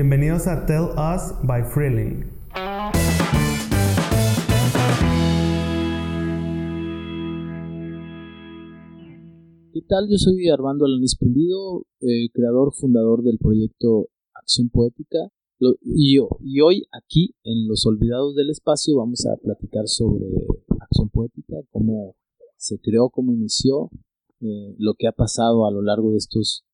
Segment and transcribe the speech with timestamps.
[0.00, 2.20] Bienvenidos a Tell Us by Freeling.
[9.72, 10.08] ¿Qué tal?
[10.08, 15.18] Yo soy Armando Alanis Pulido, eh, creador, fundador del proyecto Acción Poética.
[15.82, 20.26] y, y hoy aquí en Los Olvidados del Espacio vamos a platicar sobre
[20.80, 22.14] Acción Poética, cómo
[22.56, 23.90] se creó, cómo inició,
[24.42, 26.64] eh, lo que ha pasado a lo largo de estos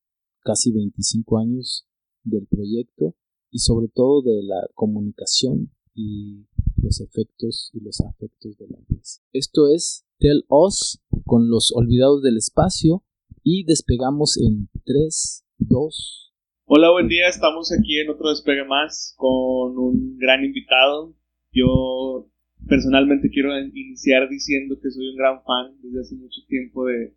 [0.42, 1.86] casi 25 años
[2.24, 3.14] del proyecto
[3.50, 6.46] y sobre todo de la comunicación y
[6.82, 9.22] los efectos y los afectos de la pieza.
[9.32, 13.04] Esto es Tell Us con los olvidados del espacio
[13.42, 16.32] y despegamos en 3, 2.
[16.66, 21.14] Hola, buen día, estamos aquí en otro despegue más con un gran invitado.
[21.52, 22.28] Yo
[22.66, 27.14] personalmente quiero iniciar diciendo que soy un gran fan desde hace mucho tiempo de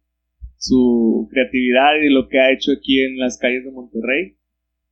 [0.57, 4.37] su creatividad y lo que ha hecho aquí en las calles de Monterrey.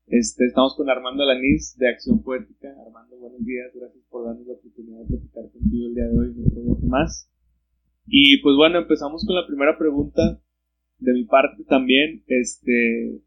[0.08, 2.68] Este, estamos con Armando Alanís de Acción Poética.
[2.86, 6.70] Armando, buenos días, gracias por darnos la oportunidad de platicar contigo el día de hoy
[6.70, 7.27] otro más.
[8.05, 10.40] Y pues bueno, empezamos con la primera pregunta
[10.99, 12.24] de mi parte también.
[12.27, 13.20] Este,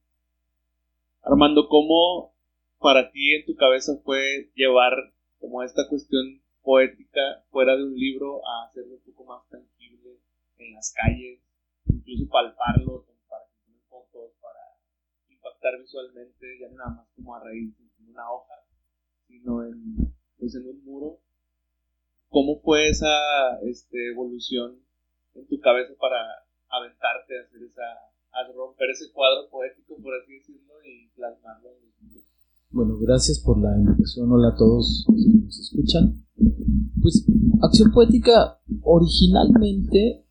[1.22, 2.32] Armando, ¿cómo
[2.78, 4.92] para ti en tu cabeza fue llevar
[5.40, 10.20] como esta cuestión poética fuera de un libro a hacerlo un poco más tangible
[10.58, 11.40] en las calles,
[11.86, 13.07] incluso palparlo
[15.58, 18.54] impactar visualmente, ya nada más como a raíz de una hoja,
[19.26, 21.20] sino en, pues en un muro.
[22.28, 23.08] ¿Cómo fue esa
[23.62, 24.78] este, evolución
[25.34, 26.18] en tu cabeza para
[26.68, 27.82] aventarte a hacer esa,
[28.32, 32.20] a romper ese cuadro poético, por así decirlo, y plasmarlo en el mundo?
[32.70, 34.30] Bueno, gracias por la invitación.
[34.30, 36.24] Hola a todos los que nos escuchan.
[37.00, 37.26] Pues
[37.62, 40.26] Acción Poética originalmente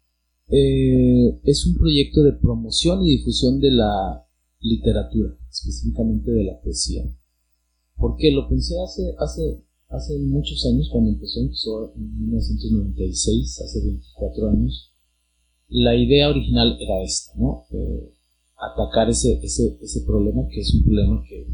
[0.50, 4.27] eh, es un proyecto de promoción y difusión de la
[4.60, 7.04] literatura, específicamente de la poesía.
[7.96, 14.50] Porque lo pensé hace, hace, hace muchos años, cuando empezó, empezó en 1996, hace 24
[14.50, 14.94] años.
[15.70, 17.66] La idea original era esta, ¿no?
[17.72, 18.14] Eh,
[18.58, 21.48] atacar ese, ese, ese problema que es un problema que,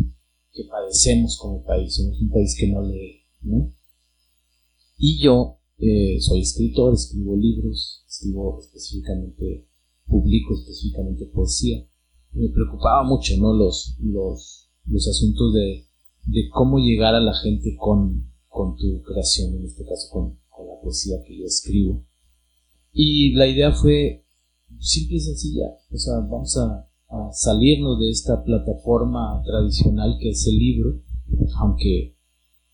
[0.51, 1.95] que padecemos como país.
[1.95, 3.73] Somos un país que no lee, ¿no?
[4.97, 9.67] Y yo eh, soy escritor, escribo libros, escribo específicamente,
[10.06, 11.85] publico específicamente poesía.
[12.33, 13.53] Me preocupaba mucho, ¿no?
[13.53, 15.85] Los, los, los asuntos de,
[16.25, 20.67] de cómo llegar a la gente con, con tu creación, en este caso con, con
[20.67, 22.03] la poesía que yo escribo.
[22.91, 24.25] Y la idea fue
[24.79, 30.47] simple y sencilla, o sea, vamos a, a salirnos de esta plataforma tradicional que es
[30.47, 31.01] el libro,
[31.57, 32.15] aunque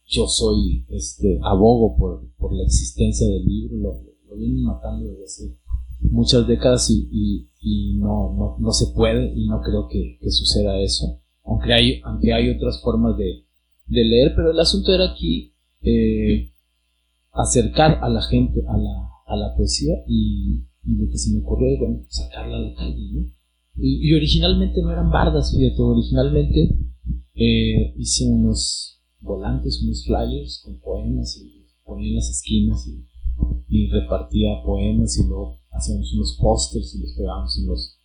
[0.05, 5.23] yo soy, este, abogo por, por la existencia del libro, lo, lo vienen matando desde
[5.23, 5.57] hace
[6.01, 10.79] muchas décadas y, y, no, no, no, se puede y no creo que, que, suceda
[10.79, 13.45] eso, aunque hay, aunque hay otras formas de,
[13.87, 16.53] de leer, pero el asunto era aquí eh,
[17.31, 21.41] acercar a la gente a la, a la poesía y, y, lo que se me
[21.41, 23.31] ocurrió es, bueno, sacarla a la calle, ¿no?
[23.81, 26.77] Y, originalmente no eran bardas, fíjate, originalmente
[27.35, 33.05] eh, hice unos volantes, unos flyers con poemas y ponía en las esquinas y,
[33.91, 37.97] repartía poemas y luego hacíamos unos pósters y los pegábamos en los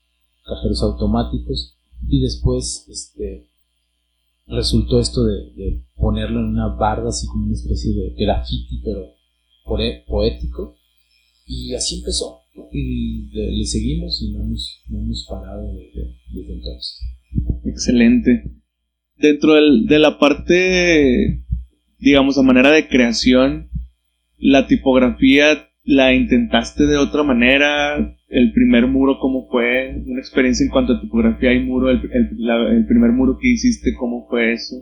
[0.45, 1.77] cajeros automáticos.
[2.09, 3.49] Y después este
[4.47, 9.15] resultó esto de, ponerlo en una barda así como una especie de graffiti pero
[10.07, 10.77] poético.
[11.47, 17.01] Y así empezó y le, seguimos y no hemos, no hemos parado desde, desde entonces.
[17.65, 18.45] Excelente.
[19.17, 21.45] Dentro de la parte,
[21.99, 23.71] digamos, a manera de creación,
[24.39, 30.03] la tipografía la intentaste de otra manera, el primer muro, ¿cómo fue?
[30.07, 32.01] Una experiencia en cuanto a tipografía y muro, el,
[32.87, 34.77] primer muro que hiciste, ¿cómo fue eso?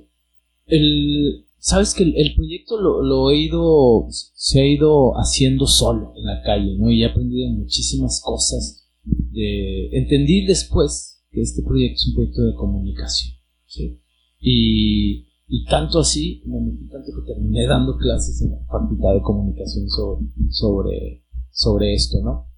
[0.67, 6.43] El, Sabes que el, proyecto lo, he ido, se ha ido haciendo solo en la
[6.43, 6.91] calle, ¿no?
[6.91, 8.91] Y he aprendido muchísimas cosas.
[9.05, 13.37] De, entendí después que este proyecto es un proyecto de comunicación,
[13.67, 14.01] ¿sí?
[14.41, 19.21] Y, y tanto así, me metí tanto que terminé dando clases en la Facultad de
[19.21, 22.49] Comunicación sobre, sobre, sobre esto, ¿no?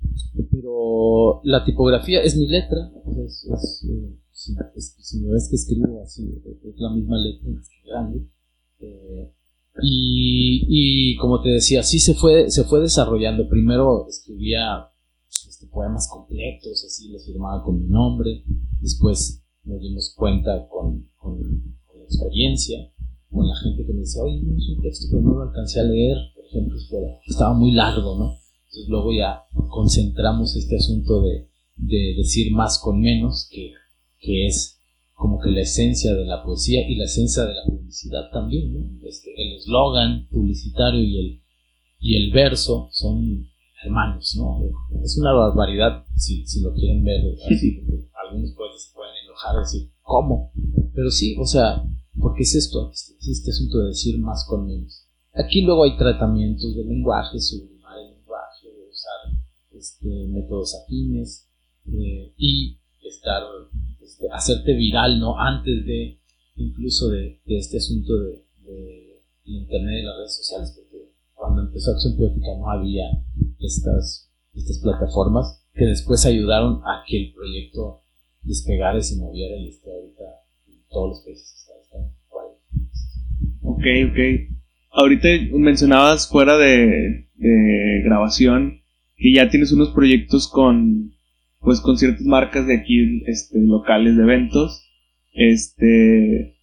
[0.49, 6.41] Pero la tipografía es mi letra, es, es, eh, si, me ves que escribo así,
[6.47, 8.29] es la misma letra, es grande.
[8.79, 9.35] Eh,
[9.83, 13.49] y, y, como te decía, sí se fue, se fue desarrollando.
[13.49, 14.89] Primero escribía
[15.49, 18.45] este, poemas completos, así los firmaba con mi nombre.
[18.81, 21.09] Después nos dimos cuenta con,
[22.05, 22.91] experiencia,
[23.31, 25.81] con la gente que me decía, oye, no es un texto, pero no lo alcancé
[25.81, 26.77] a leer, por ejemplo,
[27.27, 28.39] estaba muy largo, ¿no?
[28.67, 33.73] Entonces luego ya concentramos este asunto de, de decir más con menos, que,
[34.19, 34.81] que es
[35.13, 39.07] como que la esencia de la poesía y la esencia de la publicidad también, ¿no?
[39.07, 41.43] Este, el eslogan publicitario y el,
[41.99, 43.49] y el verso son
[43.85, 44.61] hermanos, ¿no?
[45.03, 48.91] Es una barbaridad si, si lo quieren ver así, porque algunos poetas
[49.35, 50.53] enojar decir, ¿cómo?
[50.95, 51.85] Pero sí, o sea,
[52.19, 55.07] porque es esto, es este asunto de decir más con menos.
[55.33, 59.43] Aquí luego hay tratamientos de lenguaje, sublimar el lenguaje, de usar
[59.73, 61.49] este, métodos afines
[61.93, 63.43] eh, y estar,
[64.01, 65.39] este, hacerte viral, ¿no?
[65.39, 66.21] Antes de,
[66.57, 72.17] incluso de, este asunto de, de, internet y las redes sociales, porque cuando empezó Acción
[72.17, 73.05] Poética no había
[73.59, 78.04] estas, estas plataformas que después ayudaron a que el proyecto
[78.45, 80.25] despegara y se moviera y esté ahorita
[80.69, 81.65] en todos los países
[83.67, 84.19] Ok, ok.
[84.91, 88.83] Ahorita mencionabas fuera de, de, grabación
[89.17, 91.13] que ya tienes unos proyectos con
[91.61, 94.87] pues con ciertas marcas de aquí este, locales de eventos.
[95.33, 96.57] Este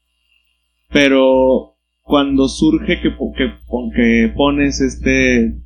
[0.91, 3.51] pero cuando surge que, que,
[3.95, 5.61] que pones este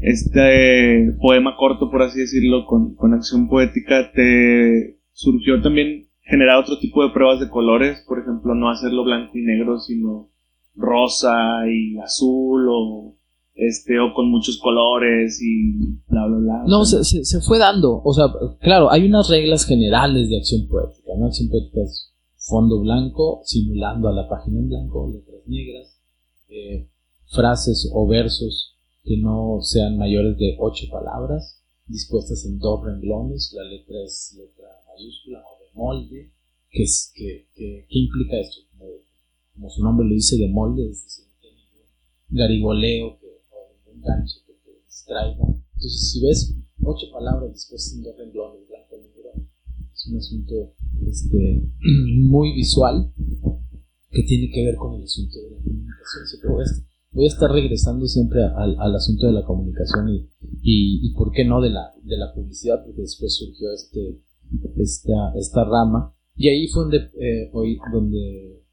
[0.00, 6.78] este poema corto, por así decirlo, con, con acción poética, te surgió también generar otro
[6.78, 10.30] tipo de pruebas de colores, por ejemplo, no hacerlo blanco y negro, sino
[10.74, 11.32] rosa
[11.68, 13.16] y azul o
[13.54, 15.76] este o con muchos colores y
[16.08, 16.64] bla bla bla.
[16.66, 18.24] No, se, se, fue dando, o sea,
[18.60, 21.26] claro, hay unas reglas generales de acción poética, ¿no?
[21.26, 26.00] Acción poética es fondo blanco simulando a la página en blanco, letras negras,
[26.48, 26.88] eh,
[27.26, 28.73] frases o versos
[29.04, 34.66] que no sean mayores de ocho palabras, dispuestas en dos renglones, la letra es letra
[34.88, 36.32] mayúscula o de molde,
[36.70, 38.62] que, es, que, que, ¿qué implica esto?
[39.54, 41.86] Como, su nombre lo dice, de molde, es decir, ningún
[42.30, 45.44] garigoleo que, o ningún gancho que te distraiga.
[45.74, 49.32] Entonces, si ves ocho palabras dispuestas en dos renglones, blanco negro,
[49.92, 50.74] es un asunto
[51.06, 51.62] este,
[52.22, 53.12] muy visual
[54.10, 56.26] que tiene que ver con el asunto de la comunicación
[57.14, 60.28] voy a estar regresando siempre al, al asunto de la comunicación y,
[60.62, 64.20] y, y, por qué no de la, de la publicidad, porque después surgió este,
[64.76, 66.14] esta, esta rama.
[66.36, 68.64] Y ahí fue donde, eh, hoy, donde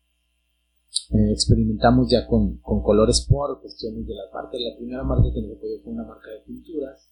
[1.12, 4.60] eh, experimentamos ya con, con, colores por cuestiones de las marcas.
[4.60, 7.08] La primera marca que nos apoyó fue una marca de pinturas,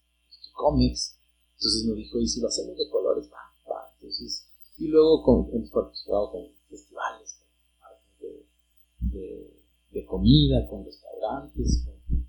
[0.53, 1.19] cómics.
[1.53, 3.29] Entonces nos dijo, ¿y si lo hacemos de colores?
[3.31, 3.93] Va, va.
[3.99, 4.49] Entonces,
[4.79, 9.58] y luego con, hemos participado con festivales, con de, de,
[9.91, 12.27] de comida, con restaurantes, con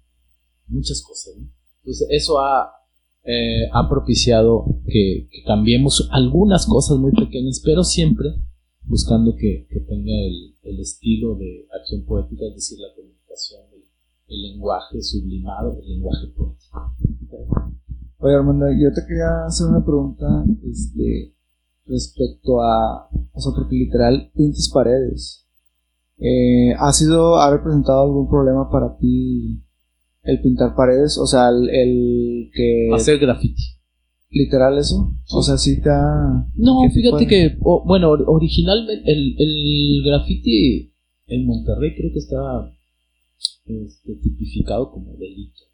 [0.69, 1.35] muchas cosas.
[1.79, 2.71] Entonces eso ha,
[3.25, 8.29] eh, ha propiciado que, cambiemos algunas cosas muy pequeñas, pero siempre
[8.83, 10.13] buscando que, tenga
[10.63, 13.63] el, estilo de acción poética, es decir, la comunicación,
[14.29, 16.81] el, lenguaje sublimado, el lenguaje poético.
[18.19, 21.35] Oye Armando, yo te quería hacer una pregunta este,
[21.87, 25.47] respecto a, o sea, porque literal pintas paredes.
[26.21, 29.63] Eh, ¿Ha sido, ha representado algún problema para ti
[30.23, 31.19] el pintar paredes?
[31.19, 32.91] O sea, el, que...
[32.95, 33.63] Hacer graffiti.
[34.31, 35.15] ¿Literal eso?
[35.33, 36.47] O sea, sí te ha...
[36.55, 40.93] No, fíjate que, bueno, originalmente el, el graffiti
[41.27, 42.71] en Monterrey creo que está
[43.65, 45.71] este, tipificado como delito.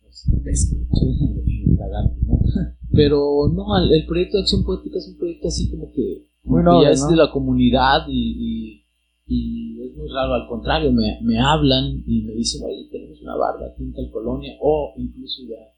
[2.92, 6.90] Pero no, el, proyecto de acción poética es un proyecto así como que bueno, ya
[6.90, 8.85] es de la comunidad y
[9.26, 13.34] y es muy raro, al contrario, me, me hablan y me dicen, oye, tenemos una
[13.36, 15.74] barba, pinta el colonia, o incluso ya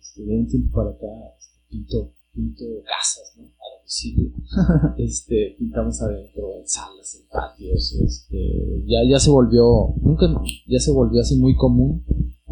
[0.00, 1.06] este, de un tiempo para acá
[1.38, 3.44] este, pinto, pinto casas, ¿no?
[3.44, 4.30] A domicilio,
[4.98, 10.26] este, pintamos adentro, en salas, en patios, este, ya, ya se volvió, nunca,
[10.66, 12.02] ya se volvió así muy común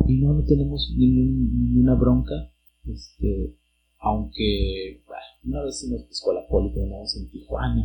[0.06, 2.52] y no, no tenemos ninguna bronca,
[2.86, 3.56] este,
[3.98, 7.82] aunque, bueno, una vez nos pescó la poli, pero en Tijuana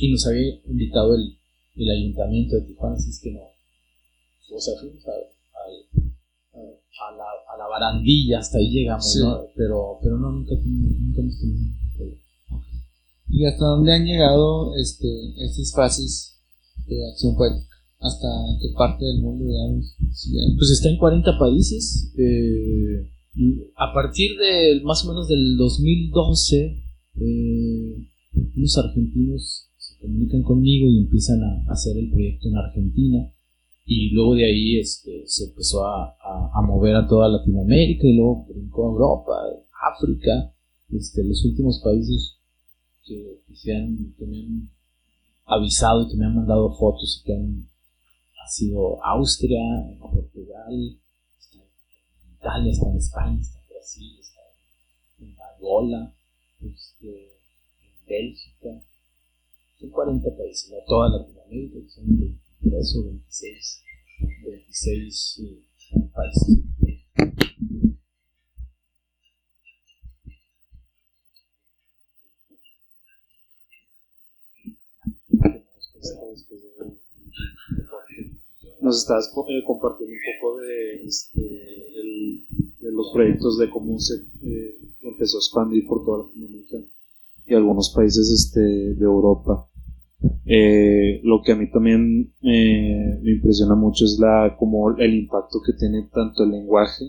[0.00, 1.39] y nos había invitado el
[1.82, 3.42] el ayuntamiento de Tijuana, así es que no.
[4.52, 5.16] O sea, fuimos a, a,
[7.16, 9.46] la, a la, barandilla, hasta ahí llegamos, ¿no?
[9.54, 11.80] Pero, pero no, nunca, nunca hemos tenido
[13.32, 15.06] ¿Y hasta dónde han llegado este,
[15.38, 16.42] estas fases
[16.86, 17.76] de acción poética?
[18.00, 18.26] ¿Hasta
[18.60, 19.94] qué parte del mundo, digamos?
[20.58, 22.12] Pues está en 40 países.
[22.18, 23.08] Eh,
[23.76, 26.82] a partir de más o menos del 2012,
[27.20, 28.08] eh,
[28.56, 29.69] unos argentinos
[30.00, 33.32] comunican conmigo y empiezan a, hacer el proyecto en Argentina.
[33.84, 36.16] Y luego de ahí este, se empezó a,
[36.66, 39.32] mover a toda Latinoamérica y luego brincó a Europa,
[39.94, 40.54] África,
[40.90, 42.38] este, los últimos países
[43.04, 44.70] que, se han, me han
[45.44, 47.68] avisado y que me han mandado fotos y que han,
[48.44, 49.60] ha sido Austria,
[49.98, 50.98] Portugal,
[51.38, 51.58] está
[52.32, 54.40] Italia, está en España, está en Brasil, está
[55.18, 56.14] en Angola,
[56.60, 57.08] este,
[57.80, 58.82] en Bélgica,
[59.80, 63.82] son 40 países, no toda Latinoamérica, son 23 o 26,
[64.44, 66.64] 26 eh, países.
[78.82, 84.78] Nos estás eh, compartiendo un poco de, este, de los proyectos de cómo se eh,
[85.02, 86.78] empezó a expandir por toda Latinoamérica
[87.46, 89.69] y algunos países este, de Europa.
[90.44, 95.60] Eh, lo que a mí también eh, me impresiona mucho es la como el impacto
[95.64, 97.04] que tiene tanto el lenguaje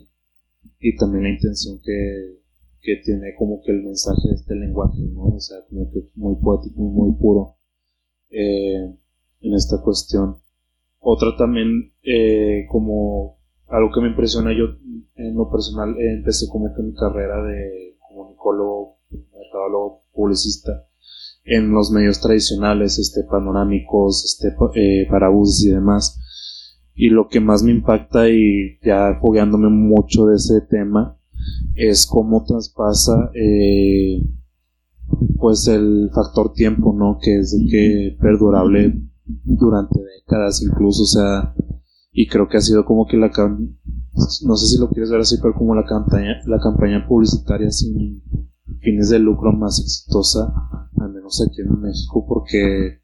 [0.80, 2.40] y también la intención que,
[2.82, 5.24] que tiene como que el mensaje de este lenguaje, ¿no?
[5.24, 7.58] O sea, como que muy poético, muy puro
[8.30, 8.96] eh,
[9.42, 10.38] en esta cuestión.
[11.00, 11.94] Otra también,
[12.70, 14.78] como algo que me impresiona, yo
[15.16, 20.91] en lo personal empecé como que mi carrera de comunicólogo, mercadólogo, publicista
[21.44, 26.20] en los medios tradicionales, este, panorámicos, este, eh, parabuses y demás.
[26.94, 31.18] Y lo que más me impacta y ya fogueándome mucho de ese tema
[31.76, 34.22] es cómo traspasa eh,
[35.38, 37.18] pues el factor tiempo, ¿no?
[37.22, 41.56] Que es de que perdurable durante décadas incluso, o sea,
[42.12, 43.32] y creo que ha sido como que la
[44.46, 48.22] no sé si lo quieres ver así, pero como la campaña, la campaña publicitaria sin
[48.80, 50.54] fines de lucro más exitosa,
[51.00, 53.02] al menos aquí en México, porque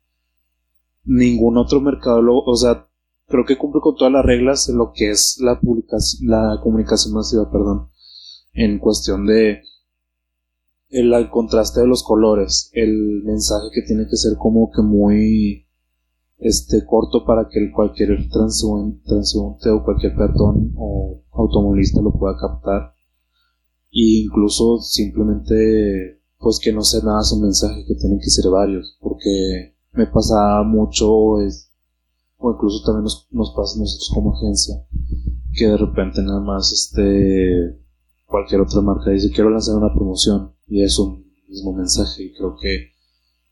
[1.04, 2.88] ningún otro mercado, lo- o sea,
[3.28, 7.14] creo que cumple con todas las reglas en lo que es la publicación, la comunicación
[7.14, 7.90] masiva, perdón,
[8.54, 9.62] en cuestión de
[10.90, 15.68] el, contraste de los colores, el mensaje que tiene que ser como que muy
[16.40, 22.94] este corto para que cualquier transeún- transeúnte o cualquier peatón o automovilista lo pueda captar
[23.92, 28.98] e incluso simplemente pues que no sea nada su mensaje que tienen que ser varios
[29.00, 31.72] porque me pasaba mucho es,
[32.38, 34.76] o incluso también nos, nos pasa a nosotros como agencia
[35.54, 37.80] que de repente nada más este
[38.26, 42.56] cualquier otra marca dice quiero lanzar una promoción y es un mismo mensaje y creo
[42.62, 42.92] que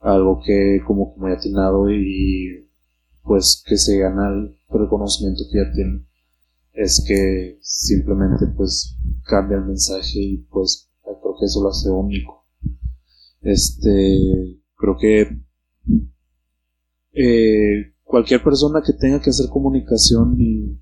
[0.01, 2.69] algo que como que muy atinado y
[3.23, 6.07] pues que se gana el reconocimiento que ya tienen
[6.75, 12.45] es que simplemente pues cambia el mensaje y pues creo que eso lo hace único
[13.41, 15.41] este creo que
[17.13, 20.77] eh, cualquier persona que tenga que hacer comunicación y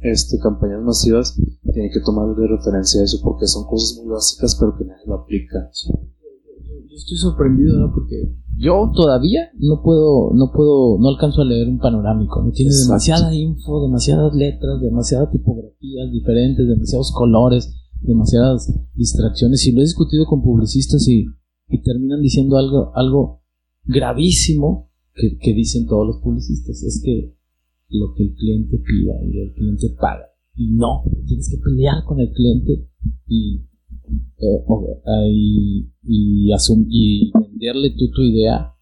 [0.00, 1.38] este campañas masivas
[1.72, 5.16] tiene que tomar de referencia eso porque son cosas muy básicas pero que nadie lo
[5.16, 7.92] aplica Yo estoy sorprendido, ¿no?
[7.92, 12.42] Porque yo todavía no puedo, no puedo, no alcanzo a leer un panorámico.
[12.42, 12.92] No tiene Exacto.
[12.92, 19.66] demasiada info, demasiadas letras, demasiadas tipografías diferentes, demasiados colores, demasiadas distracciones.
[19.66, 21.26] Y lo he discutido con publicistas y,
[21.68, 23.42] y terminan diciendo algo, algo
[23.84, 26.82] gravísimo que, que dicen todos los publicistas.
[26.82, 27.36] Es que
[27.88, 30.26] lo que el cliente pida y el cliente paga.
[30.54, 32.88] Y no, tienes que pelear con el cliente
[33.26, 33.66] y
[35.28, 38.72] y, y, asum- y venderle tú tu idea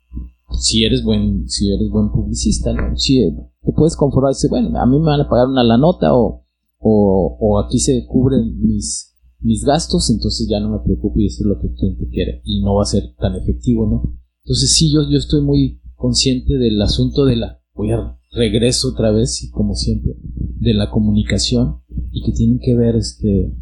[0.59, 2.97] si eres buen si eres buen publicista ¿no?
[2.97, 5.65] si eh, te puedes conformar y decir bueno a mí me van a pagar una
[5.65, 6.45] la nota o,
[6.79, 11.43] o, o aquí se cubren mis mis gastos entonces ya no me preocupo y eso
[11.43, 14.73] es lo que el cliente quiere y no va a ser tan efectivo no entonces
[14.73, 19.43] sí yo yo estoy muy consciente del asunto de la voy a regreso otra vez
[19.45, 21.81] y como siempre de la comunicación
[22.13, 23.53] y que tienen que ver este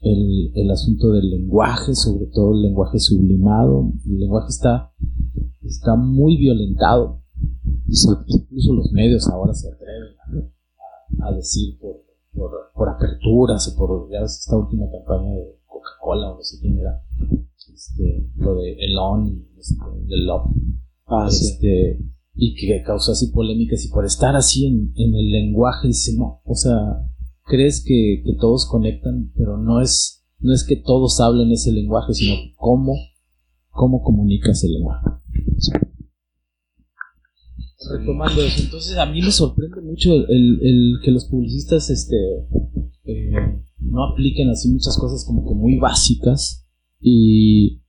[0.00, 3.92] el, el asunto del lenguaje, sobre todo el lenguaje sublimado.
[4.06, 4.92] El lenguaje está,
[5.62, 7.22] está muy violentado.
[8.26, 10.14] Incluso los medios ahora se atreven
[11.20, 12.02] a, a decir por,
[12.32, 16.58] por, por aperturas o por ya ves, esta última campaña de Coca-Cola o no sé
[16.60, 17.02] quién era.
[17.72, 19.74] Este, lo de Elon, este,
[20.06, 20.50] de Love.
[21.06, 21.46] ah, sí.
[21.46, 22.00] este,
[22.34, 26.40] y que causó así polémicas y por estar así en, en el lenguaje dice no,
[26.44, 27.09] o sea,
[27.50, 32.14] crees que, que todos conectan, pero no es, no es que todos hablen ese lenguaje,
[32.14, 32.94] sino cómo,
[33.70, 35.06] cómo comunicas el lenguaje.
[37.98, 42.16] Retomando eso, entonces a mí me sorprende mucho el, el- que los publicistas este,
[43.04, 43.32] eh,
[43.78, 46.66] no apliquen así muchas cosas como que muy básicas
[47.00, 47.80] y,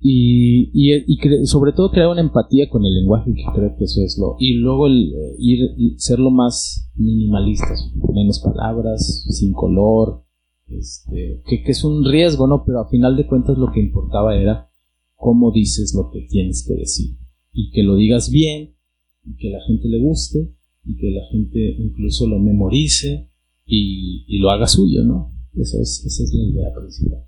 [0.00, 4.02] y, y, y sobre todo crear una empatía con el lenguaje, que creo que eso
[4.02, 4.36] es lo.
[4.38, 5.60] Y luego el eh, ir
[5.96, 10.24] ser lo más minimalistas, menos palabras, sin color,
[10.68, 12.64] este, que, que es un riesgo, ¿no?
[12.64, 14.70] Pero a final de cuentas lo que importaba era
[15.14, 17.16] cómo dices lo que tienes que decir.
[17.52, 18.74] Y que lo digas bien,
[19.24, 20.50] y que la gente le guste,
[20.84, 23.30] y que la gente incluso lo memorice
[23.64, 25.32] y, y lo haga suyo, ¿no?
[25.54, 27.24] Eso es, esa es la idea principal.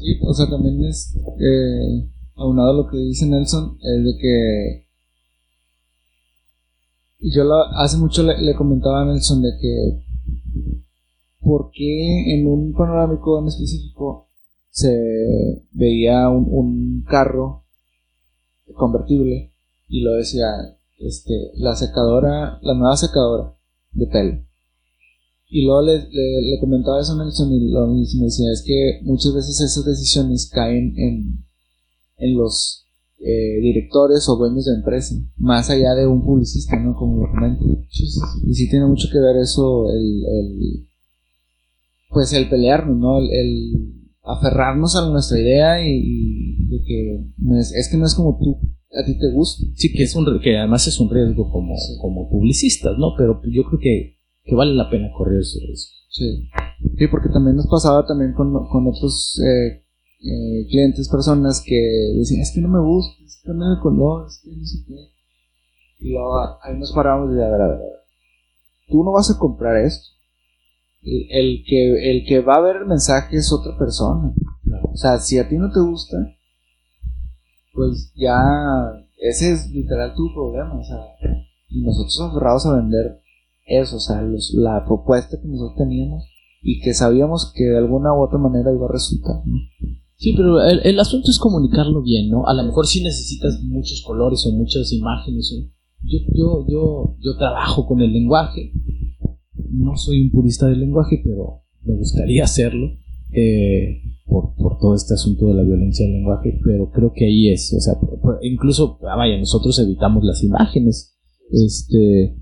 [0.00, 1.16] Sí, o sea, también es.
[1.40, 4.86] eh, aunado lo que dice Nelson, es de que
[7.20, 10.04] yo lo- hace mucho le, le comentaba a Nelson de que
[11.40, 14.28] por qué en un panorámico en específico
[14.70, 17.64] se veía un, un carro
[18.74, 19.52] convertible
[19.88, 20.46] y lo decía
[20.98, 23.56] este la secadora la nueva secadora
[23.92, 24.44] de pelo
[25.48, 29.00] y luego le, le- le comentaba eso a Nelson y lo mismo decía es que
[29.04, 31.44] muchas veces esas decisiones caen en,
[32.18, 32.84] en los
[33.20, 37.64] eh, directores o dueños de empresa más allá de un publicista no como lo comento.
[38.46, 40.88] Y sí tiene mucho que ver eso el, el
[42.10, 47.58] pues el pelearnos no el, el aferrarnos a nuestra idea y, y de que no
[47.58, 48.58] es, es que no es como tú
[48.98, 49.64] a ti te gusta.
[49.74, 51.98] Sí, que, es un, que además es un riesgo como, Sí.
[52.00, 53.12] como publicistas, ¿no?
[53.18, 54.17] Pero yo creo que,
[54.48, 55.88] que vale la pena correr sobre eso.
[56.08, 56.48] Sí.
[56.96, 59.84] Sí, porque también nos pasaba también con, con otros eh,
[60.20, 61.76] eh, clientes, personas que
[62.16, 64.78] decían, es que no me gusta, es que cambia de color, es que no sé
[64.86, 64.94] qué.
[66.00, 67.98] Y luego ah, ahí nos paramos y de, a ver, a ver, a ver.
[68.88, 70.08] Tú no vas a comprar esto.
[71.02, 74.32] El, el que, el que va a ver el mensaje es otra persona.
[74.82, 76.16] O sea, si a ti no te gusta,
[77.74, 78.42] pues ya
[79.18, 80.78] ese es literal tu problema.
[80.78, 80.98] O sea,
[81.68, 83.20] y nosotros aferrados a vender
[83.68, 86.24] eso, o sea, los- la propuesta que nosotros teníamos
[86.62, 89.36] y que sabíamos que de alguna u otra manera iba a resultar.
[89.46, 89.56] ¿no?
[90.16, 92.46] Sí, pero el, el asunto es comunicarlo bien, ¿no?
[92.46, 95.52] A lo mejor sí necesitas muchos colores o muchas imágenes.
[95.56, 95.70] o-
[96.02, 98.72] Yo, yo, yo, yo trabajo con el lenguaje.
[99.70, 102.88] No soy un purista del lenguaje, pero me gustaría hacerlo.
[103.32, 107.48] eh, por, por todo este asunto de la violencia del lenguaje, pero creo que ahí
[107.50, 107.94] es, o sea,
[108.42, 111.16] incluso, ah, vaya, nosotros evitamos las imágenes,
[111.50, 112.36] este,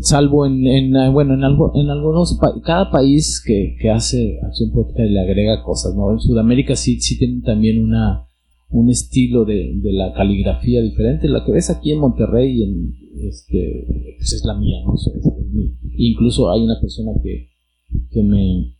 [0.00, 4.70] salvo en, ah, bueno, en algo, en algunos, pa- cada país que, que hace acción
[4.72, 6.12] poética le agrega cosas, ¿no?
[6.12, 8.26] En Sudamérica sí, sí tienen también una,
[8.70, 12.92] un estilo de, de la caligrafía diferente, la que ves aquí en Monterrey, en,
[13.28, 13.86] este,
[14.16, 14.94] pues es la mía, ¿no?
[15.96, 17.50] Incluso hay una persona que,
[18.10, 18.74] que me,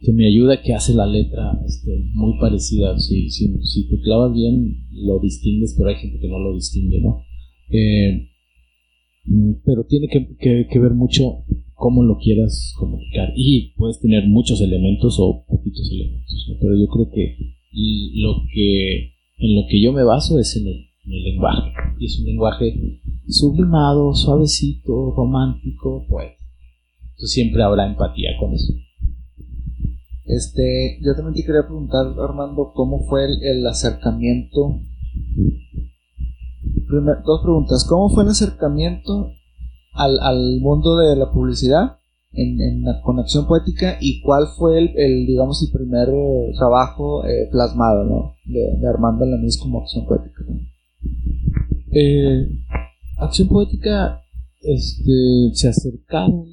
[0.00, 2.98] que me ayuda, que hace la letra este, muy parecida.
[2.98, 7.00] Si, si, si te clavas bien, lo distingues, pero hay gente que no lo distingue,
[7.00, 7.22] ¿no?
[7.70, 8.28] Eh,
[9.64, 10.36] pero tiene que,
[10.68, 13.32] que- ver mucho cómo lo quieras comunicar.
[13.36, 16.56] Y puedes tener muchos elementos o poquitos elementos.
[16.60, 17.36] Pero yo creo que
[18.14, 21.70] lo que en lo que yo me baso es en el, en el lenguaje.
[21.98, 26.32] Y es un lenguaje sublimado, suavecito, romántico, pues.
[27.00, 28.72] Entonces siempre habrá empatía con eso.
[30.24, 34.80] Este, yo también te quería preguntar, Armando, ¿cómo fue el acercamiento?
[37.00, 37.86] Dos preguntas.
[37.88, 39.32] ¿Cómo fue el acercamiento
[39.94, 41.96] al, al mundo de la publicidad
[42.32, 46.52] en, en la, con acción poética y cuál fue el, el, digamos, el primer eh,
[46.58, 48.34] trabajo eh, plasmado, ¿no?
[48.44, 50.44] De, de Armando Alanis como acción poética.
[51.92, 52.46] Eh,
[53.18, 54.22] acción poética
[54.60, 56.44] este, se acercaron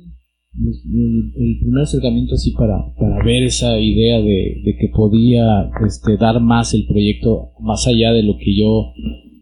[0.57, 6.15] el, el primer acercamiento así para, para ver esa idea de, de que podía este,
[6.17, 8.93] dar más el proyecto más allá de lo que yo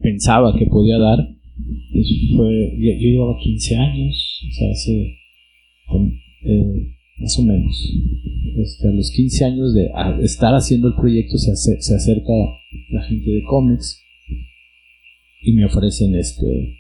[0.10, 1.20] pensaba que podía dar.
[1.94, 4.14] Eso fue yo, yo llevaba 15 años
[4.48, 4.94] o sea hace
[6.44, 7.74] eh, más o menos.
[8.58, 9.90] Este, a los 15 años de
[10.24, 12.34] estar haciendo el proyecto se, ace- se acerca
[12.92, 14.04] la gente de cómics
[15.42, 16.78] y me ofrecen este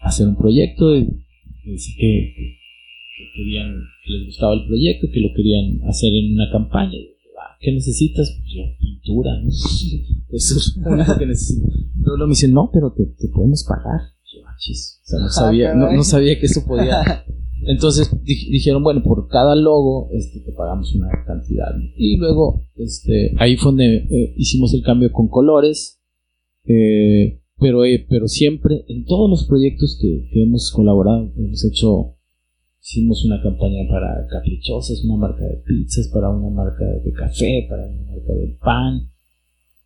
[0.00, 2.58] hacer un proyecto y, y que, que-
[3.16, 3.70] que querían
[4.04, 6.92] que les gustaba el proyecto que lo querían hacer en una campaña.
[6.96, 7.13] Y, "Ah,
[7.64, 8.30] ¿qué necesitas?
[8.30, 9.48] Pues yo, pintura ¿no?
[10.30, 13.64] eso es lo único que necesito luego luego me dicen no pero te, te podemos
[13.64, 14.00] pagar
[14.32, 15.00] yo, "Ah, chis".
[15.04, 17.02] o sea no sabía no, no sabía que eso podía
[17.66, 21.84] entonces di- dijeron bueno por cada logo este, te pagamos una cantidad ¿no?
[21.96, 26.00] y luego este ahí fue donde eh, hicimos el cambio con colores
[26.66, 32.13] eh, pero, eh, pero siempre, en todos los proyectos que, que hemos colaborado, hemos hecho,
[32.84, 37.86] hicimos una campaña para Caprichosas, una marca de pizzas, para una marca de café, para
[37.86, 39.10] una marca de pan,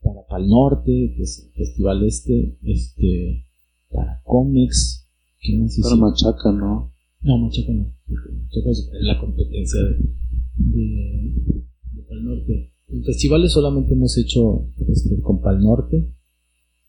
[0.02, 3.46] para Pal Norte, que es el festival este, este,
[3.88, 5.08] para cómics,
[5.40, 6.10] ¿qué más Para hicimos?
[6.10, 6.92] Machaca, ¿no?
[7.20, 7.94] No, Machaca no.
[8.08, 9.96] Machaca es la competencia de,
[10.56, 12.72] de, de Pal Norte.
[12.88, 16.10] En festivales solamente hemos hecho este, con Pal Norte.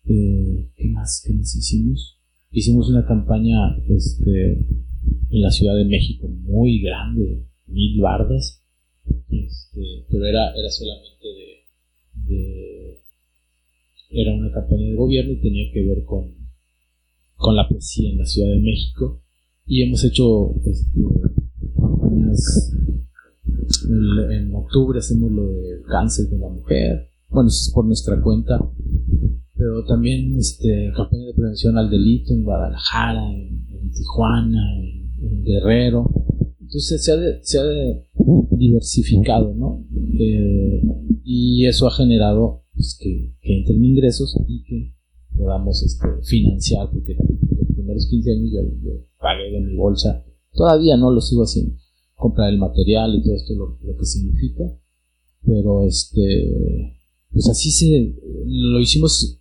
[0.06, 1.22] Eh, ¿Qué más?
[1.24, 2.20] ¿Qué más hicimos?
[2.52, 4.66] Hicimos una campaña este,
[5.32, 8.64] en la Ciudad de México muy grande, mil bardas.
[9.30, 13.02] Este, pero era, era solamente de, de-
[14.12, 16.34] Era una campaña de gobierno y tenía que ver con,
[17.36, 19.22] con la poesía en la Ciudad de México
[19.66, 21.00] y hemos hecho este,
[21.76, 22.74] campañas
[23.88, 28.20] el- en octubre hacemos lo del cáncer de la mujer bueno eso es por nuestra
[28.22, 28.60] cuenta
[29.60, 34.62] pero también este, campaña de prevención al delito en Guadalajara, en, Tijuana,
[35.22, 36.10] en, Guerrero.
[36.62, 37.64] Entonces se ha, de- se ha
[38.52, 39.86] diversificado, ¿no?
[40.18, 40.82] Eh,
[41.26, 44.96] y eso ha generado pues, que, que entren ingresos y que
[45.36, 50.96] podamos este, financiar, porque los primeros 15 años yo, yo pagué de mi bolsa, todavía
[50.96, 51.76] no lo sigo haciendo,
[52.14, 54.64] comprar el material y todo esto lo, lo que significa,
[55.46, 56.96] pero este,
[57.32, 59.39] pues así se, lo hicimos,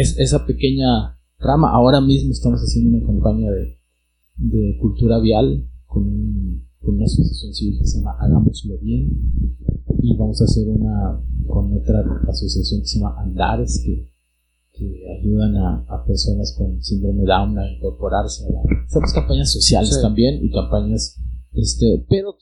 [0.00, 3.78] es, esa pequeña rama, ahora mismo estamos haciendo una campaña de,
[4.36, 9.10] de cultura vial con, un- con una asociación civil que se llama Hagámoslo Bien
[10.02, 14.10] y vamos a hacer una con otra asociación que se llama Andares que,
[14.72, 19.94] que ayudan a, a personas con síndrome Down a incorporarse a la, hacemos campañas sociales
[19.96, 20.02] Sí.
[20.02, 21.20] también y campañas
[21.52, 22.36] este pero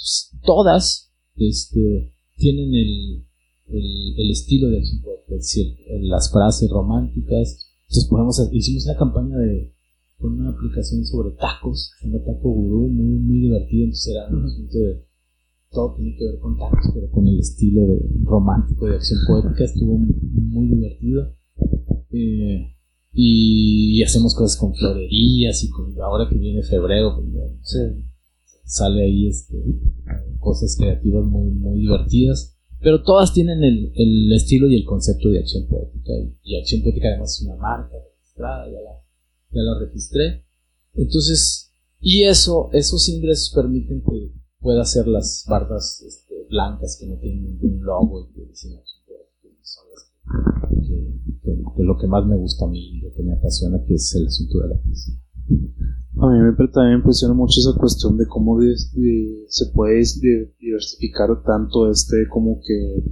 [0.45, 3.27] todas este tienen el,
[3.69, 8.97] el, el estilo de acción poética, es decir, las frases románticas entonces podemos hicimos una
[8.97, 9.73] campaña de
[10.19, 14.45] con una aplicación sobre tacos, se llama Taco Gurú, muy, muy divertido, entonces era un
[14.45, 15.05] asunto de
[15.71, 19.65] todo tiene que ver con tacos, pero con el estilo de, romántico de acción poética,
[19.65, 21.37] estuvo muy, muy divertido.
[22.11, 22.75] Eh,
[23.13, 27.79] y, y hacemos cosas con florerías y con ahora que viene febrero, pues, ya Sí.
[28.65, 29.63] sale ahí este,
[30.39, 32.54] cosas creativas muy, muy divertidas.
[32.85, 36.13] Pero todas tienen el, estilo y el concepto de acción poética.
[36.43, 39.03] Y, acción poética además es una marca registrada, ya la,
[39.51, 40.45] ya la registré.
[40.93, 47.17] Entonces, y eso, esos ingresos permiten que pueda hacer las bardas este, blancas que no
[47.17, 52.07] tienen ningún logo y que dicen acción poética, son las que, que- que lo que
[52.07, 54.77] más me gusta a mí, lo que me apasiona, que es el asunto de la
[54.77, 55.15] poesía.
[56.17, 60.03] A mí me, también impresiona mucho esa cuestión de cómo se puede
[60.61, 63.03] diversificar tanto este como que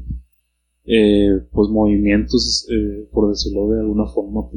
[0.85, 4.49] eh, pues movimientos eh, por decirlo de alguna forma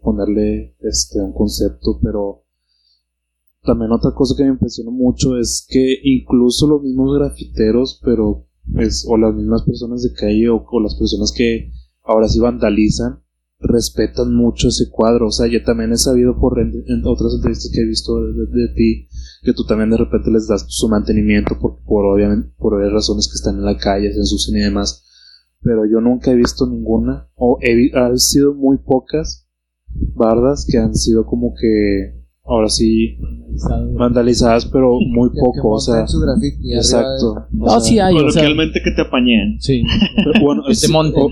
[0.00, 2.44] ponerle este un concepto pero
[3.62, 8.46] también otra cosa que me impresiona mucho es que incluso los mismos grafiteros pero
[9.08, 11.70] o las mismas personas de calle o las personas que
[12.02, 13.23] ahora sí vandalizan
[13.64, 15.28] respetan mucho ese cuadro.
[15.28, 19.08] O sea, yo también he sabido por otras entrevistas que he visto de, ti
[19.42, 23.28] que tú también de repente les das su mantenimiento por, por obviamente por obvias razones
[23.28, 25.04] que están en la calle, se ensucian y demás.
[25.60, 29.48] Pero yo nunca he visto ninguna, o he, han sido muy pocas
[30.14, 33.16] bardas que han sido como que ahora sí
[33.96, 37.34] vandalizadas, pero muy poco, o sea, su exacto.
[37.34, 39.56] de- O No, sea, sí hay, o sea, Coloquialmente que te apañen.
[39.60, 39.82] sí.
[40.16, 40.80] Pero bueno, es-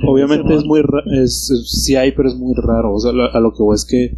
[0.07, 2.94] obviamente es muy ra- es, es- sí hay, pero es muy raro.
[2.94, 4.16] O sea, lo- a lo que voy es que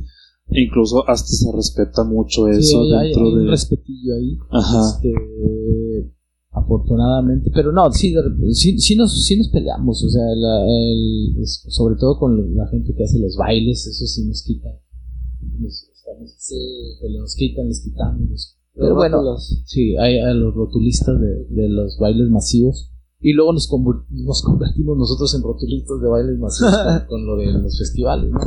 [0.51, 3.51] incluso hasta se respeta mucho eso hay, hay- dentro hay un de.
[3.51, 4.39] respetillo ahí.
[4.51, 4.81] Ajá.
[4.97, 6.13] Este,
[6.53, 8.23] afortunadamente, pero no, sí, de
[8.55, 12.95] sí, sí nos, sí nos peleamos, o sea, la- el- sobre todo con la gente
[12.95, 14.69] que hace los bailes, eso sí nos quita.
[15.59, 15.91] Nos,
[16.23, 18.29] estamos, sí, nos quitan, les quitamos.
[18.31, 19.63] los Pero bueno, rótulos.
[19.67, 22.91] sí, hay a los rotulistas de, de los bailes masivos.
[23.21, 23.69] Y luego nos,
[24.11, 28.39] nos convertimos nosotros en rotulistas de bailes masivos con, con lo de los festivales, ¿no?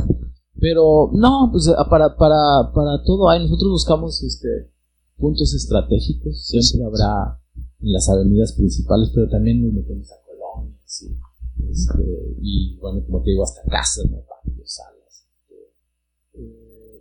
[0.60, 3.42] Pero no, pues a- para, para, para todo hay.
[3.42, 4.70] Nosotros buscamos este
[5.16, 6.46] puntos estratégicos.
[6.46, 7.40] Siempre habrá
[7.80, 13.22] en las avenidas principales, pero también nos metemos a colonias y, este, y bueno, como
[13.22, 14.18] te digo, hasta casas, ¿no?
[14.18, 14.97] patios, salas.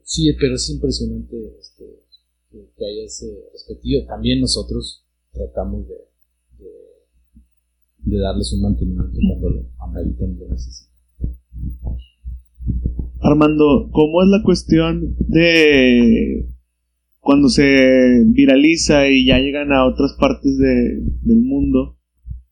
[0.08, 1.84] Eh, sí, pero es impresionante este,
[2.50, 4.06] que, que haya ese respetillo.
[4.06, 5.96] También nosotros tratamos de,
[8.00, 10.88] de, darles un mantenimiento cuando lo ameritan lo necesitan.
[13.20, 16.48] Armando, ¿cómo es la cuestión de
[17.20, 21.98] cuando se viraliza y ya llegan a otras partes de- del mundo?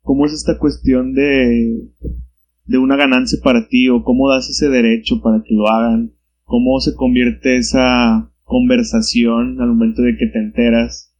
[0.01, 1.87] ¿Cómo es esta cuestión de,
[2.65, 6.14] de una ganancia para ti o cómo das ese derecho para que lo hagan?
[6.45, 11.11] ¿Cómo se convierte esa conversación al momento de que te enteras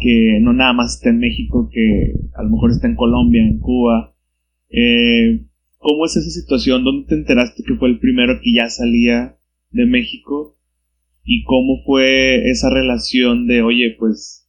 [0.00, 3.58] que no nada más está en México, que a lo mejor está en Colombia, en
[3.58, 4.14] Cuba?
[4.70, 5.44] Eh,
[5.78, 6.84] ¿Cómo es esa situación?
[6.84, 9.38] ¿Dónde te enteraste que fue el primero que ya salía
[9.70, 10.58] de México?
[11.24, 14.48] ¿Y cómo fue esa relación de, oye, pues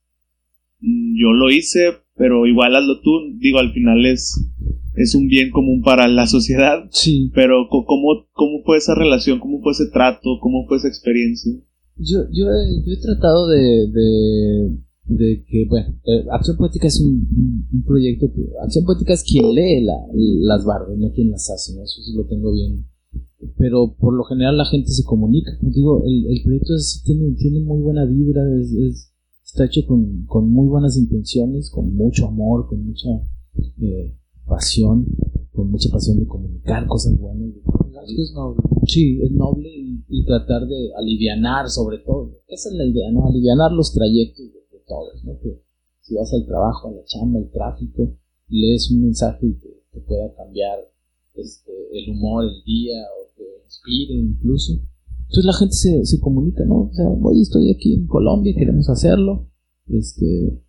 [0.79, 3.11] mm, yo lo hice, pero igual hazlo tú?
[3.37, 4.51] Digo, al final es,
[5.01, 7.31] es un bien común para la sociedad, Sí.
[7.33, 9.39] pero ¿cómo, ¿cómo fue esa relación?
[9.39, 10.37] ¿Cómo fue ese trato?
[10.41, 11.53] ¿Cómo fue esa experiencia?
[11.97, 16.99] Yo, yo, he, yo he tratado de, de, de que, bueno, eh, Acción Poética es
[17.01, 18.41] un, un- un proyecto que.
[18.63, 21.83] Acción Poética es quien lee la- las bardas, no quien las hace, ¿no?
[21.83, 22.85] Eso sí lo tengo bien.
[23.57, 25.51] Pero por lo general la gente se comunica.
[25.59, 29.13] Como digo, el, el proyecto es- tiene, tiene muy buena vibra, es, es-
[29.45, 33.09] está hecho con, con muy buenas intenciones, con mucho amor, con mucha
[33.81, 34.15] eh,
[34.49, 35.05] pasión.
[35.53, 37.49] con mucha pasión de comunicar cosas buenas.
[38.17, 38.61] Es noble.
[38.87, 39.69] Sí, es noble
[40.07, 42.39] y, tratar de alivianar sobre todo.
[42.47, 43.27] Esa es la idea, ¿no?
[43.27, 45.39] Alivianar los trayectos de, de todos, ¿no?
[45.39, 45.61] Que
[46.01, 48.15] si vas al trabajo, a la chamba, al tráfico,
[48.47, 50.79] lees un mensaje y te, te pueda cambiar
[51.35, 54.73] este, el humor, el día, o te inspire incluso.
[55.21, 56.89] Entonces la gente se, se comunica, ¿no?
[56.89, 59.47] O sea, oye, estoy aquí en Colombia, queremos hacerlo.
[59.87, 60.59] Este,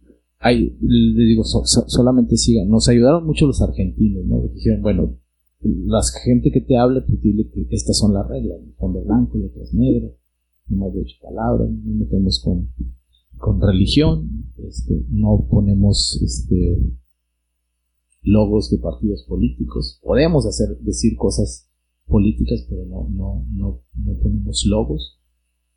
[0.40, 2.68] hay, le digo, so- so- solamente sigan.
[2.68, 4.40] Nos ayudaron mucho los argentinos, ¿no?
[4.54, 5.16] Dijeron, bueno,
[5.62, 8.72] la gente que te habla, pues dile que estas son las reglas, ¿no?
[8.78, 10.12] fondo blanco, letras negras,
[10.68, 12.70] no más de ocho palabras, no metemos con,
[13.36, 16.78] con religión, este, no ponemos este,
[18.22, 21.68] logos de partidos políticos, podemos hacer, decir cosas
[22.06, 25.19] políticas, pero no, no, no, no ponemos logos.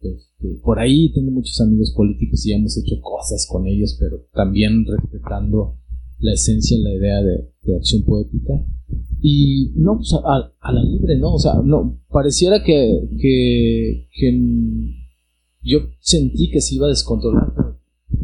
[0.10, 4.86] Este, por ahí tengo muchos amigos políticos y hemos hecho cosas con ellos, pero también
[4.86, 5.78] respetando
[6.20, 8.54] la esencia, la idea de, acción poética.
[9.22, 11.34] Y no, pues, a, a la libre, ¿no?
[11.34, 14.08] O sea, no, pareciera que, que,
[15.62, 17.80] yo sentí que se iba a descontrolar, pero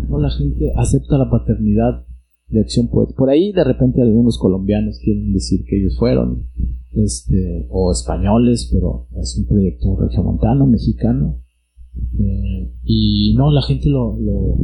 [0.10, 2.06] no, la gente acepta la paternidad
[2.48, 3.18] de acción poética.
[3.18, 6.50] Por ahí de repente algunos colombianos quieren decir que ellos fueron,
[6.92, 11.42] este, o españoles, pero es un proyecto regiomontano, mexicano.
[11.96, 14.58] Eh, y no, la gente lo, lo,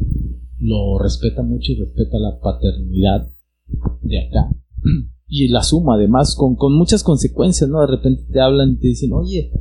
[0.60, 3.32] lo respeta mucho y respeta la paternidad
[4.02, 4.56] de acá.
[5.28, 7.82] Y la suma, además, con, con muchas consecuencias, ¿no?
[7.82, 9.52] De repente te hablan y te dicen, oye,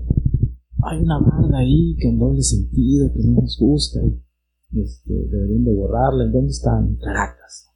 [0.82, 5.64] hay una barra ahí que en doble sentido, que no nos gusta, y este, deberían
[5.64, 6.24] de borrarla.
[6.24, 6.78] ¿En dónde está?
[6.78, 7.70] En Caracas.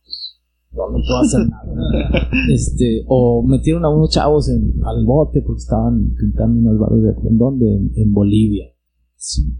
[0.72, 2.30] No, no puedo hacer nada.
[2.52, 7.28] este, o metieron a unos chavos en, al bote porque estaban pintando unas barras de...
[7.28, 7.74] ¿En dónde?
[7.74, 8.66] En, en Bolivia.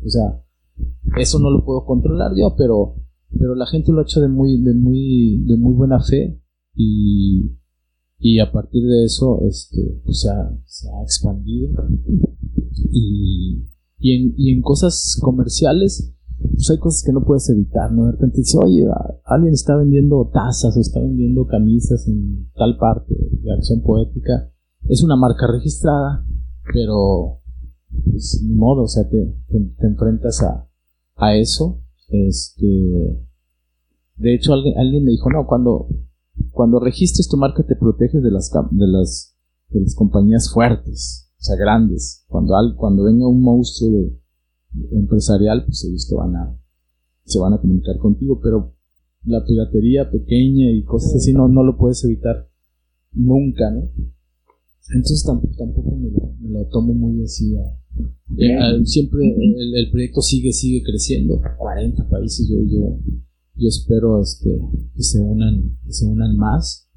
[0.04, 0.42] O sea,
[1.18, 2.96] eso no lo puedo controlar yo, pero,
[3.38, 6.40] pero la gente lo ha hecho de muy, de muy, de muy buena fe
[6.74, 7.58] y,
[8.18, 11.70] y a partir de eso, este, pues se ha, se ha expandido
[12.92, 13.64] y,
[13.98, 18.06] y, en, y en cosas comerciales, pues hay cosas que no puedes evitar, ¿no?
[18.06, 18.86] De repente dice, oye,
[19.24, 24.52] alguien está vendiendo tazas o está vendiendo camisas en tal parte de acción poética,
[24.88, 26.24] es una marca registrada,
[26.72, 27.40] pero
[27.90, 30.68] pues ni modo, o sea, te, te, enfrentas a,
[31.16, 31.82] a eso.
[32.08, 32.66] Este,
[34.16, 35.88] de hecho, alguien, alguien me dijo, no, cuando,
[36.50, 39.36] cuando registres tu marca te proteges de las, de las,
[39.68, 42.24] de las compañías fuertes, o sea, grandes.
[42.28, 44.18] Cuando, al, cuando venga un monstruo de,
[44.92, 46.58] empresarial, pues ellos te van a,
[47.24, 48.74] se van a comunicar contigo, pero
[49.24, 52.48] la piratería pequeña y cosas así no, no lo puedes evitar
[53.12, 53.82] nunca, ¿no?
[54.94, 57.54] Entonces tampoco, tampoco me, lo, me lo tomo muy así.
[57.56, 57.78] a-
[58.38, 61.40] eh, al- siempre el, el proyecto sigue, sigue creciendo.
[61.58, 62.98] 40 países, yo, yo,
[63.56, 64.50] yo espero este,
[64.94, 66.88] que se unan, que se unan más.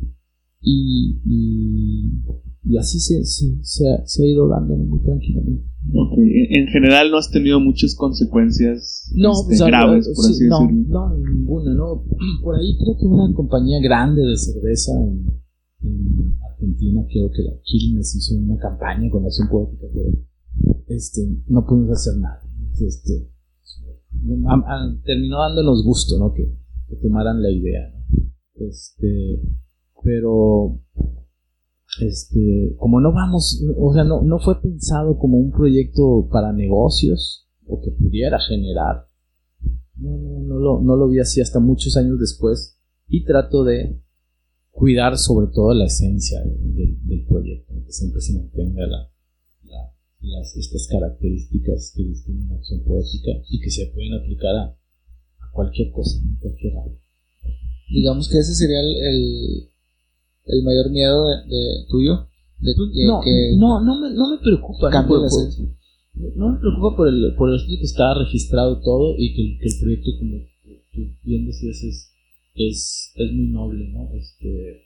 [0.64, 2.12] Y, y,
[2.64, 5.66] y así se, se, se, ha, se ha ido dando muy tranquilamente.
[5.96, 10.26] Ok, En general no has tenido muchas consecuencias No, este, o sea, graves, no, por
[10.26, 10.88] sí, así no, decirlo.
[11.10, 12.04] no, ninguna, no.
[12.44, 15.42] Por ahí creo que una compañía grande de cerveza en,
[15.82, 20.12] en Argentina, creo que la Quilmes hizo una campaña con acción poética, pero
[20.88, 22.42] este, no pudimos hacer nada.
[22.80, 23.30] Este,
[25.04, 26.34] terminó dándonos gusto, ¿no?
[26.34, 26.54] Que,
[26.88, 28.66] que tomaran la idea, ¿no?
[28.66, 29.42] Este,
[30.04, 30.80] pero
[32.00, 37.50] este, como no vamos, o sea, no, no fue pensado como un proyecto para negocios
[37.66, 39.08] o que pudiera generar.
[39.96, 44.02] No, no, no lo, no lo vi así hasta muchos años después y trato de
[44.82, 49.02] cuidar sobre todo la esencia del, del- proyecto, que siempre se mantenga la,
[49.72, 54.64] la- las, estas características que distinguen la acción poética y que se pueden aplicar a,
[55.44, 56.38] a cualquier cosa, ¿no?
[56.40, 56.98] cualquier área.
[57.90, 59.70] Digamos que ese sería el, el,
[60.46, 62.28] el mayor miedo de, de tuyo.
[62.60, 64.90] De que, no, que no, no me, no me preocupa.
[65.04, 65.08] ¿no?
[65.08, 66.36] Por- por-.
[66.36, 69.42] No me preocupa por el, por el hecho de que está registrado todo y que,
[69.42, 70.38] el- que el proyecto, como
[70.94, 72.11] tú bien decías, es,
[72.56, 74.10] es, es muy noble, ¿no?
[74.14, 74.84] Este,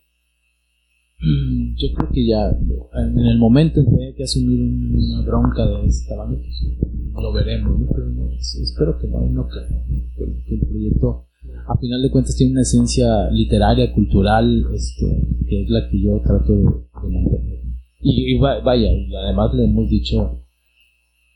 [1.19, 5.21] mm, yo creo que ya en el momento en que haya que asumir un- una
[5.25, 7.87] bronca de este pues lo veremos, ¿no?
[7.93, 9.47] Pero no, es- espero que no, no.
[9.47, 11.27] Que, que el proyecto,
[11.67, 16.19] a final de cuentas, tiene una esencia literaria, cultural, este, que es la que yo
[16.21, 17.61] trato de, mantener.
[18.01, 20.41] Y, y va- vaya, y además le hemos dicho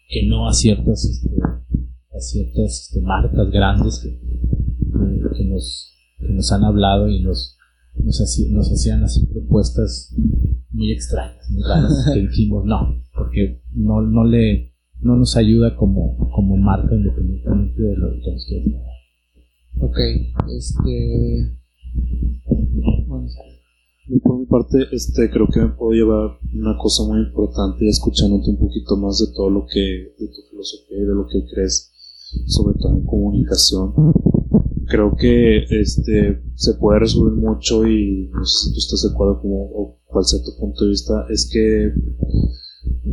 [0.10, 1.30] que no a ciertas este,
[2.12, 4.20] a ciertas este, marcas grandes que-
[5.38, 7.56] que nos que nos han hablado y nos
[7.96, 10.14] nos, haci- nos hacían así propuestas
[10.72, 16.18] muy extrañas muy raras que dijimos no porque no no le no nos ayuda como
[16.36, 18.82] como marca independientemente de lo que nos quieran dar.
[19.82, 19.98] Ok,
[20.58, 21.56] este.
[23.08, 23.28] Bueno,
[24.24, 28.58] por mi parte, este, creo que me puedo llevar una cosa muy importante escuchándote un
[28.58, 29.80] poquito más de todo lo que,
[30.20, 31.92] de tu filosofía y de lo que crees,
[32.48, 33.94] sobre todo en comunicación.
[34.90, 39.40] Creo que este se puede resumir mucho y no sé si tú estás de acuerdo
[39.40, 41.94] como, o cuál sea tu punto de vista, es que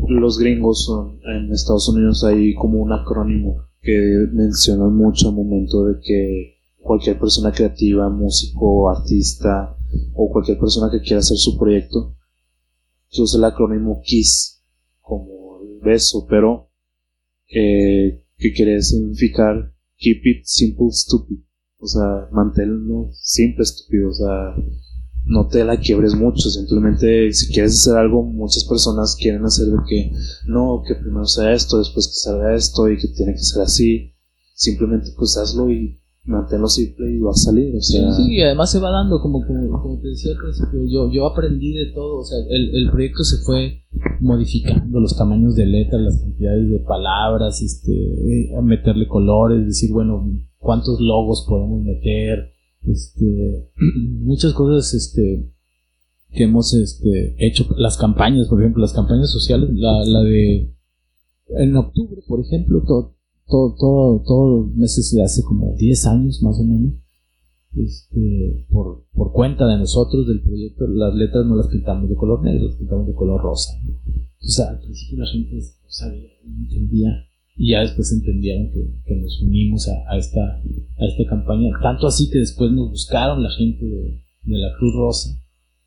[0.09, 5.85] los gringos son, en Estados Unidos hay como un acrónimo que mencionan mucho al momento
[5.85, 9.77] de que cualquier persona creativa, músico, artista
[10.15, 12.17] o cualquier persona que quiera hacer su proyecto,
[13.11, 14.65] que use el acrónimo KISS
[15.01, 16.71] como beso, pero
[17.49, 21.46] eh, que quiere significar Keep It Simple Stupid.
[21.79, 24.11] O sea, manténlo simple, estúpido.
[24.11, 24.55] O sea,
[25.25, 26.49] no te la quiebres mucho.
[26.51, 30.13] Simplemente, si quieres hacer algo, muchas personas quieren hacer de que
[30.47, 34.13] no, que primero sea esto, después que salga esto y que tiene que ser así.
[34.55, 37.77] Simplemente, pues hazlo y manténlo simple y va a salir.
[37.77, 40.81] O sea, Sí, y además se va dando, como, como, como te decía al principio,
[40.89, 43.85] yo, yo aprendí de todo, o sea, el, el proyecto se fue
[44.21, 50.27] modificando los tamaños de letras, las cantidades de palabras, este, eh, meterle colores, decir, bueno,
[50.67, 52.51] cuántos logos podemos meter,
[52.83, 53.71] este,
[54.21, 55.49] muchas cosas, este,
[56.33, 60.75] que hemos, este, hecho, las campañas, por ejemplo, las campañas sociales, la, la de,
[61.57, 66.43] en octubre, por ejemplo, todo, todo, todo, todos los meses de hace como 10 años
[66.43, 66.95] más o menos,
[67.77, 72.43] este, por, por cuenta de nosotros del proyecto, las letras no las pintamos de color
[72.43, 73.71] negro, las pintamos de color rosa.
[73.85, 73.95] ¿no?
[74.41, 77.11] Sea, al principio la gente no sabía, no entendía,
[77.57, 82.07] y ya después entendieron que, que nos unimos a, a esta, a esta campaña, tanto
[82.07, 85.43] así que después nos buscaron la gente de, de la Cruz Rosa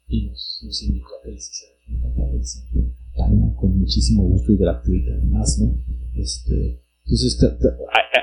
[0.08, 1.80] y nos, nos invitó a que les hiciéramos
[2.74, 5.76] una campaña, con muchísimo gusto y gratuita además, ¿no?
[6.16, 7.40] Este, entonces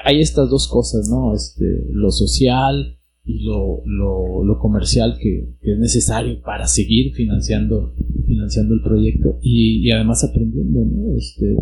[0.04, 1.34] hay estas dos cosas, ¿no?
[1.34, 7.94] Este, lo social y lo, lo, lo comercial que, que es necesario para seguir financiando,
[8.24, 11.16] financiando el proyecto y, y además aprendiendo, ¿no?
[11.16, 11.56] Este,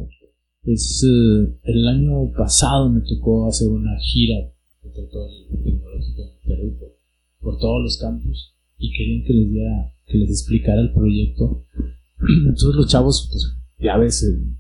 [0.67, 4.51] es, eh, el año pasado me tocó hacer una gira
[4.83, 6.23] por todo el tecnológico
[7.41, 11.67] por, todos los campus y querían que les diera, que les explicara el proyecto.
[12.49, 14.55] Entonces los chavos, pues, ya ves, eh,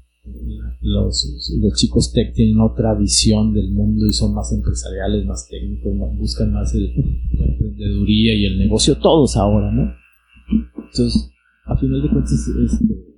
[0.80, 5.94] los, los chicos tech tienen otra visión del mundo y son más empresariales, más técnicos,
[6.16, 6.94] buscan más el,
[7.38, 9.94] la emprendeduría y el negocio, todos ahora, ¿no?
[10.76, 11.30] Entonces,
[11.64, 13.13] a final de cuentas, este,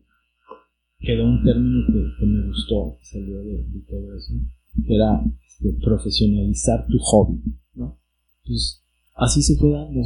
[0.99, 4.33] quedó un término que, me gustó, que salió de, todo eso,
[4.87, 7.43] que era este, profesionalizar tu hobby,
[7.75, 7.99] ¿no?
[8.43, 8.83] Entonces,
[9.15, 10.01] así se fue dando,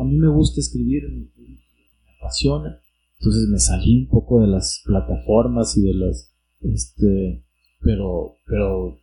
[0.00, 1.58] a mí me gusta escribir, me,
[2.18, 2.80] apasiona,
[3.18, 7.44] entonces me salí un poco de las plataformas y de las, este,
[7.80, 8.98] pero, pero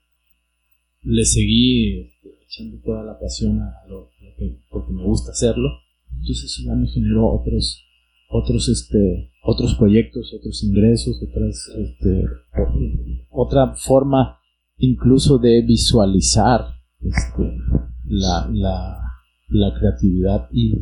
[1.04, 5.32] le seguí este, echando toda la pasión a lo, a lo que, porque me gusta
[5.32, 5.70] hacerlo,
[6.12, 7.84] entonces eso ya me generó otros,
[8.30, 12.24] otros, este, otros proyectos, otros ingresos, otras, este,
[13.30, 14.38] otra forma
[14.78, 16.62] incluso de visualizar,
[17.02, 17.58] este,
[18.06, 19.00] la, la,
[19.50, 20.74] la creatividad y,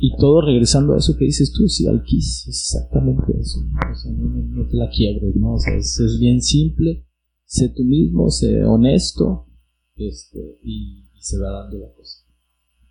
[0.00, 4.66] y todo regresando a eso que dices tú, sí, al Kiss, es exactamente eso, ¿no?
[4.68, 5.54] Te la quiebres, ¿no?
[5.54, 7.06] O sea, es, es bien simple,
[7.44, 9.46] sé tú mismo, sé honesto,
[9.94, 12.27] este, y se va dando la cosa.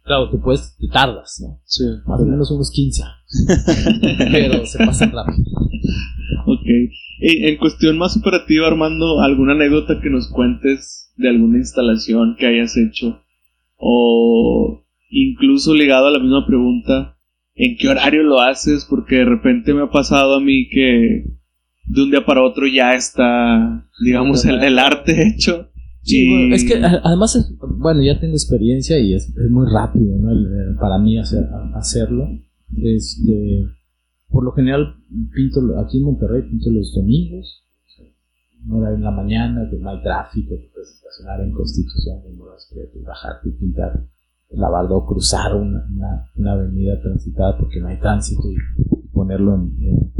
[0.07, 1.59] Claro, te puedes, te tardas, ¿no?
[1.65, 4.31] sí, Más o menos unos 15 años.
[4.31, 5.45] Pero se pasan rápido.
[6.45, 6.65] Ok.
[7.19, 12.45] En, en cuestión más operativa, Armando, ¿alguna anécdota que nos cuentes de alguna instalación que
[12.45, 13.21] hayas hecho?
[13.75, 17.17] O incluso ligado a la misma pregunta,
[17.55, 18.87] ¿en qué horario lo haces?
[18.89, 21.25] Porque de repente me ha pasado a mí que
[21.83, 25.69] de un día para otro ya está, digamos, el, el arte hecho.
[26.07, 29.67] Sí, Y- bueno, es que además, es- bueno, ya tengo experiencia y es, es muy
[29.71, 30.31] rápido, ¿no?
[30.31, 31.43] El- para mí hacer,
[31.75, 32.25] hacerlo.
[32.75, 33.65] Este,
[34.29, 34.95] por lo general,
[35.33, 37.63] pinto aquí en Monterrey, pinto los domingos,
[38.69, 42.69] hora en la mañana, que no hay tráfico, te puedes estacionar en Constitución, en Moras,
[42.73, 44.05] que bajarte y pintar,
[44.51, 48.55] lavarlo o cruzar una, una, una avenida transitada porque no hay tránsito y,
[49.03, 50.13] y ponerlo en, en-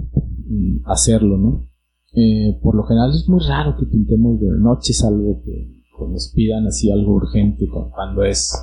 [0.50, 1.70] en hacerlo, ¿no?
[2.14, 6.32] Eh, por lo general es muy raro que pintemos de noche, salvo que que nos
[6.36, 8.54] pidan así algo urgente cuando es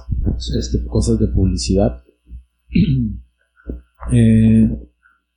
[0.59, 2.03] este, cosas de publicidad.
[4.13, 4.69] Eh,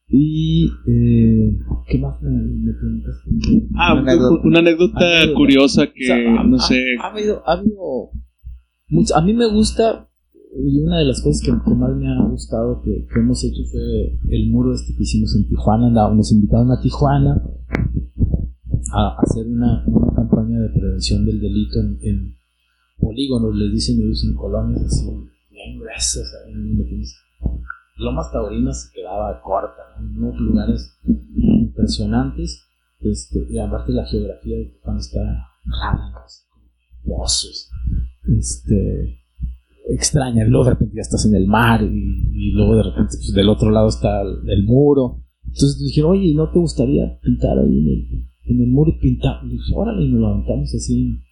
[0.10, 3.30] y eh, ¿qué más me, me preguntaste?
[3.76, 4.48] Ah, Una anécdota.
[4.48, 5.38] una anécdota Anécdota.
[5.38, 8.10] curiosa que, O sea, ha- no ha- sé, Ha, habido, ha habido
[8.90, 10.10] mucho- a mí me gusta
[10.66, 13.62] y una de las cosas que, que más me ha gustado que, que hemos hecho
[13.72, 15.90] fue el muro este que hicimos en Tijuana.
[16.14, 17.42] Nos invitaron a Tijuana
[18.94, 22.38] a hacer una, una campaña de prevención del delito en, en
[22.98, 25.06] polígonos, les dicen ellos en colonias así,
[25.52, 27.16] bien gruesas, ahí donde tienes
[27.98, 30.28] Lomas Taurinas se quedaba corta, ¿no?
[30.28, 31.00] Unos lugares
[31.36, 32.64] impresionantes,
[33.00, 35.20] este, y aparte la geografía de Tijuana está
[35.66, 36.14] rara,
[37.04, 37.72] pozos,
[38.38, 39.20] este,
[39.90, 43.34] extraña, luego de repente ya estás en el mar, y, y luego de repente pues,
[43.34, 47.80] del otro lado está el, el muro, entonces dijeron, oye, ¿no te gustaría pintar ahí
[47.80, 51.24] en el, en el muro y dije, órale, y nos lo aventamos así en,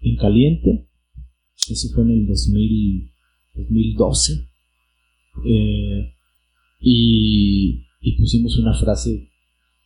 [0.00, 0.88] en caliente,
[1.70, 3.10] eso fue en el 2000,
[3.54, 4.48] 2012.
[5.44, 6.14] Eh,
[6.80, 9.28] y, y pusimos una frase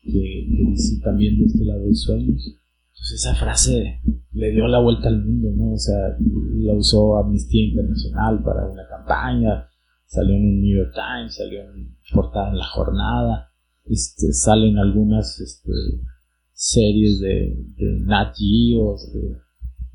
[0.03, 2.59] que, también de este lado de sueños.
[2.93, 4.01] Pues esa frase
[4.33, 5.73] le dio la vuelta al mundo, ¿no?
[5.73, 9.69] O sea, la usó Amnistía Internacional para una campaña,
[10.07, 13.51] salió en el New York Times, salió en portada en La Jornada,
[13.85, 15.73] este, salen algunas este,
[16.65, 19.37] series de, de Nat Geo, de,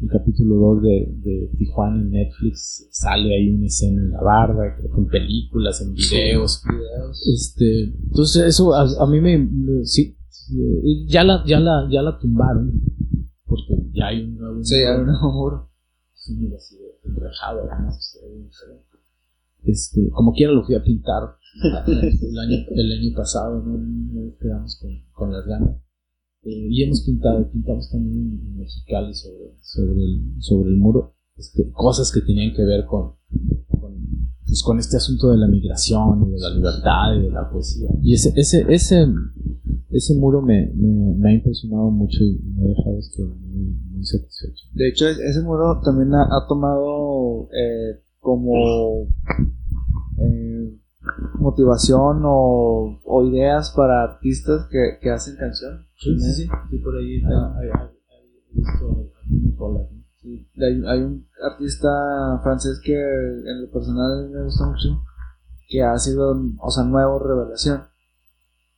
[0.01, 4.75] el capítulo 2 de, de Tijuana en Netflix sale ahí una escena en la barba,
[4.77, 6.61] creo que en películas, en videos.
[7.33, 10.17] Este, entonces eso a, a mí me, me- sí,
[11.07, 12.73] ya la, ya la, ya la tumbaron,
[13.45, 15.69] porque ya hay un nuevo Sí, hay un nuevo muro.
[16.13, 18.19] Sí, mira, así de enrejado, además.
[19.63, 21.23] Este, como quiera lo fui a pintar
[21.87, 25.77] el año, el año pasado, no, no nos quedamos con, con las ganas.
[26.47, 31.69] Eh, y hemos pintado, pintamos también en Mexicali sobre, sobre, el, sobre el muro, este,
[31.73, 33.15] cosas que tenían que ver con,
[34.45, 37.89] pues, con este asunto de la migración y de la libertad y de la poesía.
[38.01, 39.07] Y ese, ese, ese,
[39.89, 44.67] ese muro me, me, ha impresionado mucho y me ha dejado este, muy, muy satisfecho.
[44.71, 49.09] De hecho, es- ese muro también ha, tomado eh, como
[50.19, 50.77] eh,
[51.39, 55.86] motivación o, o ideas para artistas que, que hacen canción.
[55.99, 57.23] Sí, sí, sí, sí, por ahí
[60.61, 65.01] hay, hay, un artista francés que en lo personal me gusta mucho,
[65.67, 67.83] que ha sido, o sea, nuevo revelación,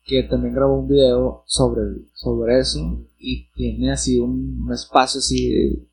[0.04, 5.90] que también grabó un video sobre, sobre eso y tiene así un, un espacio así,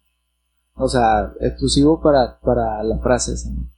[0.74, 3.68] o sea, exclusivo para, para la frase esa, ¿no?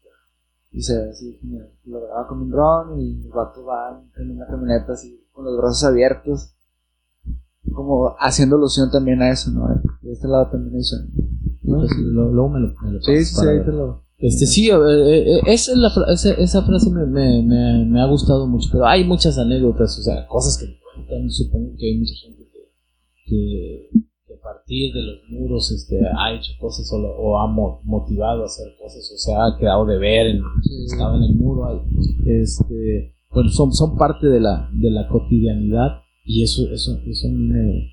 [0.70, 4.32] Y se ve así, como lo graba con un dron y el vato va en
[4.32, 6.54] una camioneta así, con los brazos abiertos,
[7.74, 9.66] como haciendo alusión también a eso, ¿no?
[10.02, 11.06] De este lado también hay sueño.
[11.62, 11.78] ¿no?
[11.78, 14.04] Pues, luego me lo, me lo Sí, sí, ahí te lo...
[14.18, 18.00] Este, sí, eh, eh, esa, es la fra- esa, esa frase me, me, me, me
[18.00, 21.86] ha gustado mucho, pero hay muchas anécdotas, o sea, cosas que me cuentan, supongo que
[21.86, 22.60] hay mucha gente que,
[23.26, 23.90] que,
[24.26, 27.80] que a partir de los muros este, ha hecho cosas o, lo- o ha mo-
[27.84, 30.42] motivado a hacer cosas, o sea, ha quedado de ver, en,
[30.84, 31.84] estaba en el muro,
[32.26, 37.30] este, bueno, son, son parte de la, de la cotidianidad y eso, eso, eso a
[37.30, 37.90] mí me,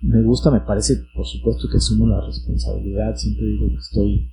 [0.00, 4.30] me gusta, me parece, por supuesto que asumo la responsabilidad, siempre digo que estoy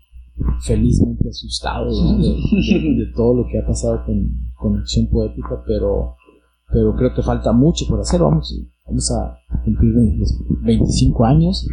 [0.65, 6.15] felizmente asustado de, todo lo que ha pasado con, con acción poética, pero,
[6.71, 8.21] pero creo que falta mucho por hacer.
[8.21, 10.33] Vamos, vamos a cumplir los
[10.63, 11.67] 25 años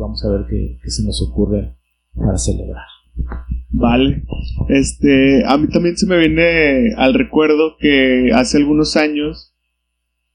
[0.00, 1.76] vamos a ver qué, qué se nos ocurre
[2.14, 2.84] para celebrar.
[3.70, 4.24] Vale.
[4.68, 9.49] Este, a mí también se me viene al recuerdo que hace algunos años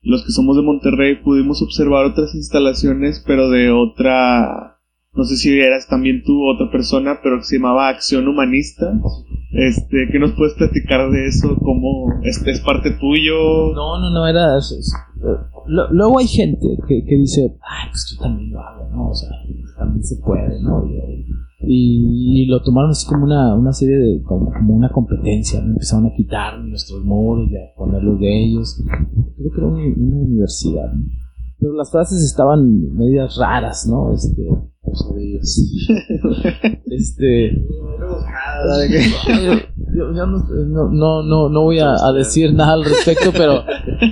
[0.05, 4.77] los que somos de Monterrey pudimos observar otras instalaciones, pero de otra,
[5.13, 8.93] no sé si eras también tú otra persona, pero que se llamaba Acción Humanista.
[9.51, 11.55] Este, ¿qué nos puedes platicar de eso?
[11.61, 13.73] ¿Cómo este es parte tuyo?
[13.73, 14.57] No, no, no, era...
[14.57, 14.93] es- es-
[15.91, 19.09] luego hay gente que, que dice, ay, pues yo también lo hago, ¿no?
[19.09, 19.29] O sea,
[19.77, 20.83] también se puede, ¿no?
[21.61, 25.59] Y, y lo tomaron así como una, una serie de, como, como una competencia.
[25.59, 28.83] Empezaron a quitar nuestros muros y a ponerlos de ellos.
[29.37, 30.91] Creo que era una, universidad.
[31.65, 34.13] Pero las frases estaban medias raras, ¿no?
[34.13, 34.47] Este,
[36.91, 37.65] este,
[39.95, 40.43] yo, yo no,
[40.91, 43.63] no, no, no, voy a, a decir nada al respecto, pero,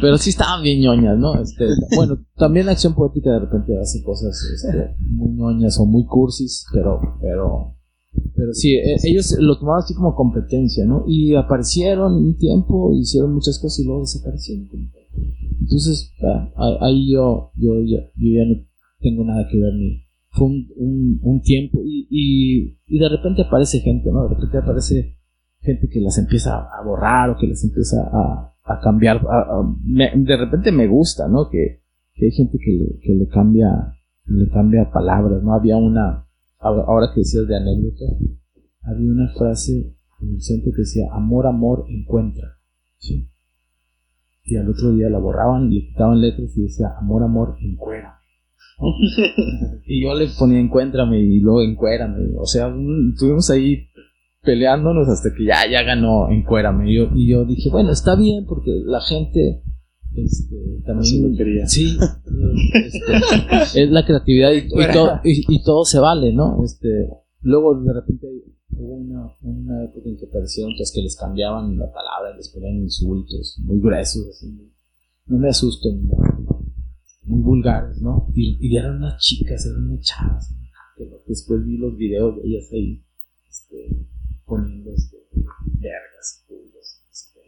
[0.01, 1.39] pero sí estaban bien ñoñas, ¿no?
[1.39, 6.07] Este, bueno, también la acción poética de repente hace cosas este, muy ñoñas o muy
[6.07, 7.75] cursis, pero, pero,
[8.35, 11.03] pero sí, e- ellos lo tomaban así como competencia, ¿no?
[11.05, 14.67] Y aparecieron un tiempo, hicieron muchas cosas y luego desaparecieron.
[15.59, 18.65] Entonces, ah, ahí yo, yo, ya, yo ya no
[18.99, 23.79] tengo nada que ver ni fue un, un, tiempo y, y, y de repente aparece
[23.81, 24.23] gente, ¿no?
[24.27, 25.17] De repente aparece
[25.59, 29.21] gente que las empieza a borrar o que las empieza a, a cambiar.
[29.85, 31.49] me- de repente me gusta, ¿no?
[31.51, 31.83] Que,
[32.13, 33.93] que hay gente que le, que le cambia
[34.25, 35.53] le cambia palabras, ¿no?
[35.53, 36.25] Había una,
[36.59, 38.05] ahora que decías de anécdota,
[38.83, 42.47] había una frase en el centro que decía, amor, amor, encuentra.
[42.97, 43.29] ¿sí?
[44.45, 48.19] Y al otro día la borraban, le quitaban letras y decía, amor, amor, encuera.
[49.85, 52.35] y yo le ponía encuéntrame y luego encuérame.
[52.37, 53.87] O sea, un- tuvimos ahí
[54.41, 56.89] peleándonos hasta que ya, ya ganó Encuérame.
[56.89, 59.63] Y yo, y yo dije, bueno, está bien porque la gente
[60.15, 61.65] este, también lo quería.
[61.65, 61.97] sí
[62.73, 67.09] este, es la creatividad y, y todo, y, y todo se vale no este
[67.41, 68.27] luego de repente
[68.77, 72.75] hubo una, una época en que parecieron pues, que les cambiaban la palabra les ponían
[72.75, 74.71] insultos muy gruesos así
[75.25, 76.39] no me asusto ni nada,
[77.23, 81.17] muy vulgares no y, y eran unas chicas eran unas chavas ¿no?
[81.27, 83.03] después vi los videos de ellas ahí
[83.49, 84.07] este,
[84.45, 85.17] poniendo este,
[85.79, 86.43] vergas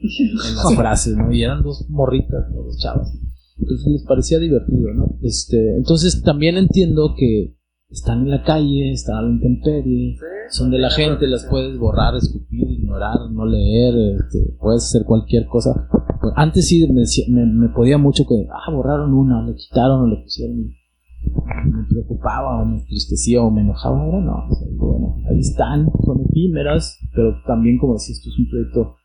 [0.49, 1.31] en las frases, ¿no?
[1.31, 2.63] Y eran dos morritas, ¿no?
[2.63, 3.13] dos chavas.
[3.57, 5.17] Entonces les parecía divertido, ¿no?
[5.21, 7.55] Este, entonces también entiendo que
[7.95, 10.17] están en la calle, están a la intemperie,
[10.49, 15.45] son de la gente, las puedes borrar, escupir, ignorar, no leer, este, puedes hacer cualquier
[15.47, 15.87] cosa.
[16.35, 20.21] Antes sí me, me, me podía mucho que, ah, borraron una, le quitaron o le
[20.23, 20.57] pusieron.
[21.65, 24.03] Me preocupaba o me entristecía o me enojaba.
[24.03, 28.37] Ahora no, o sea, bueno, ahí están, son efímeras, pero también, como decía, esto es
[28.39, 28.95] un proyecto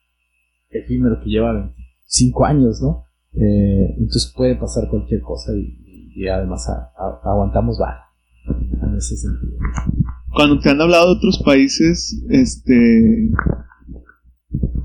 [0.68, 3.04] efímero que lleva 25 años, ¿no?
[3.32, 8.09] Eh, entonces puede pasar cualquier cosa y, y además a- a- aguantamos vara
[8.58, 9.58] en ese sentido.
[10.32, 13.30] Cuando te han hablado de otros países, este.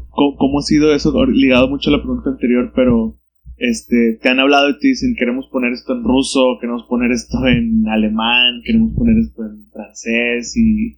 [0.09, 1.13] ¿Cómo, cómo ha sido eso?
[1.25, 3.17] Ligado mucho a la pregunta anterior, pero.
[3.57, 7.37] Este, te han hablado y te dicen, queremos poner esto en ruso, queremos poner esto
[7.47, 10.97] en alemán, queremos poner esto en francés y,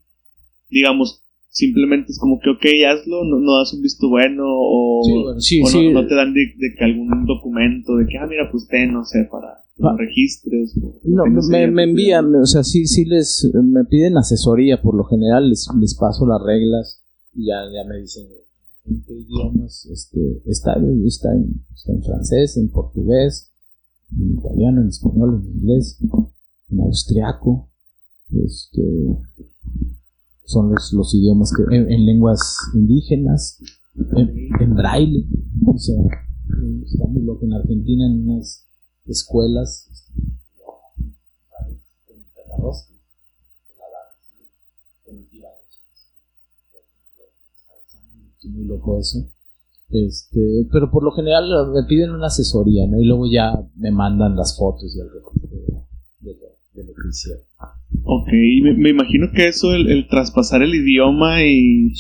[0.68, 5.02] digamos, simplemente es como que, ok, hazlo, no, no das un visto bueno o,
[5.40, 8.26] Sí, bueno, sí, o no, te dan de, de que algún documento de que, ah,
[8.28, 9.96] mira, pues ten, no sé, para Ah.
[9.98, 10.76] registres.
[11.04, 15.50] No, me, me envían, o sea, sí, sí les, me piden asesoría, por lo general
[15.50, 17.04] les, les paso las reglas
[17.34, 18.28] y ya, ya me dicen
[18.86, 20.74] en qué idiomas este, está,
[21.06, 23.52] está, en, está en francés, en portugués,
[24.18, 26.00] en italiano, en español, en inglés,
[26.70, 27.70] en austriaco,
[28.32, 28.82] este,
[30.46, 33.62] son los, los idiomas que, en, en lenguas indígenas,
[34.16, 35.28] en, en braille,
[35.66, 36.02] o sea,
[36.84, 38.67] está muy loco en Argentina en unas
[39.08, 39.88] escuelas.
[39.90, 40.12] Está
[42.58, 42.68] muy-
[48.66, 49.20] loco eso.
[49.90, 53.00] Este, pero por lo general eh, me piden una asesoría, ¿no?
[53.00, 55.08] Y luego ya me mandan las fotos y el
[56.20, 56.34] de,
[56.74, 57.42] de lo, que hicieron.
[58.04, 58.28] Ok,
[58.64, 61.94] me, me imagino que eso, el, el traspasar el idioma y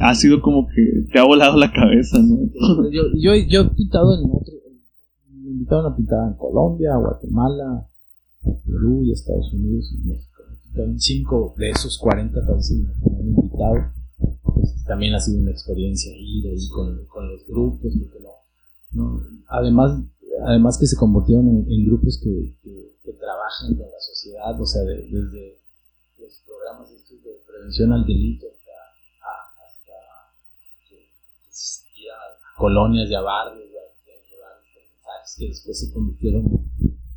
[0.00, 2.38] ha sido como que te ha volado la cabeza, ¿no?
[2.90, 4.54] Yo, yo, yo he pintado en otro,
[5.58, 7.86] invitaron a pintar en Colombia, Guatemala,
[8.64, 10.42] Perú y Estados Unidos y México.
[10.74, 13.74] En cinco de esos 40 países que me han invitado.
[14.42, 18.30] Pues, también ha sido una experiencia ir ahí con, con los grupos, porque no,
[18.92, 20.00] no- además,
[20.46, 24.82] además que se convirtieron en, grupos que, que- que trabajan con la sociedad, o sea,
[24.82, 25.58] de- desde
[26.18, 29.98] los programas estos de prevención al delito hasta,
[32.56, 34.54] colonias y a barrios, y a, y a llevar
[35.36, 36.44] que después se convirtieron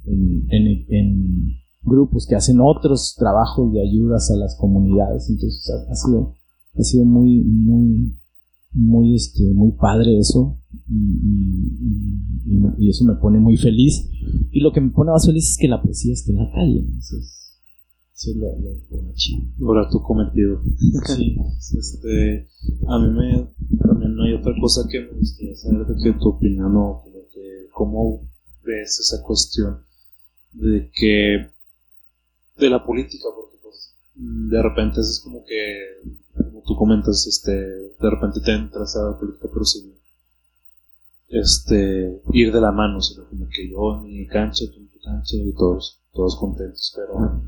[0.06, 1.52] en, en- en
[1.84, 6.36] grupos que hacen otros trabajos de ayudas a las comunidades, entonces ha, ha sido
[6.78, 8.18] ha sido muy muy
[8.74, 10.58] muy este muy padre eso.
[10.88, 14.10] Y, y- y- y eso me pone muy feliz.
[14.52, 16.86] Y lo que me pone más feliz es que la poesía esté en la calle
[16.98, 19.42] eso es, lo, lo- lo chido.
[19.68, 20.62] Ahora tu cometido.
[21.06, 21.36] sí.
[21.78, 22.48] Este,
[22.88, 23.48] a mí me,
[23.80, 27.04] también no hay otra cosa que me gustaría saber de que tu opinión o
[27.72, 28.22] cómo
[28.64, 29.86] ves esa cuestión
[30.52, 31.52] de que
[32.58, 36.02] de la política, porque pues de repente es como que,
[36.36, 39.94] como tú comentas, este, de repente te entras a la política, pero sin
[41.30, 45.00] este, ir de la mano, sino como que yo en mi cancha, tú en tu
[45.00, 47.42] cancha y todos, todos contentos, pero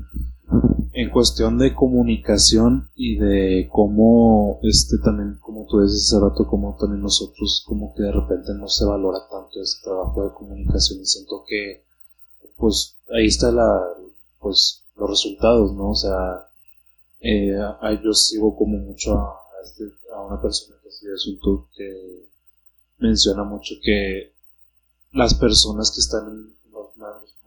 [0.96, 6.76] en cuestión de comunicación y de cómo este también como tú dices hace rato como
[6.78, 11.06] también nosotros como que de repente no se valora tanto ese trabajo de comunicación y
[11.06, 11.82] siento que
[12.56, 13.82] pues ahí está la
[14.38, 16.46] pues los resultados no o sea
[17.18, 17.58] eh,
[18.04, 19.84] yo sigo como mucho a, este,
[20.14, 22.28] a una persona que sigue asunto que
[22.98, 24.32] menciona mucho que
[25.10, 26.94] las personas que están en los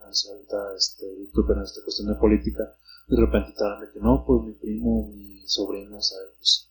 [0.06, 2.76] decía ahorita este en esta cuestión de política
[3.08, 6.70] de repente te hablan que no, pues mi primo, mi sobrino, sabe, pues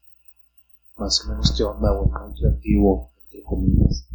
[0.97, 4.07] más o menos qué onda, o muy creativo, entre comillas.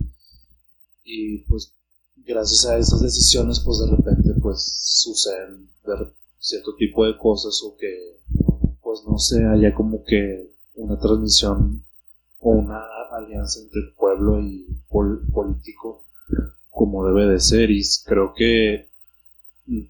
[1.03, 1.73] Y pues
[2.17, 4.61] gracias a esas decisiones, pues de repente pues
[5.01, 5.69] suceden
[6.39, 8.19] cierto tipo de cosas o que
[8.81, 11.85] pues no sé, haya como que una transmisión
[12.39, 16.05] o una alianza entre el pueblo y pol- político
[16.69, 17.71] como debe de ser.
[17.71, 18.89] Y creo que
[19.67, 19.81] mm,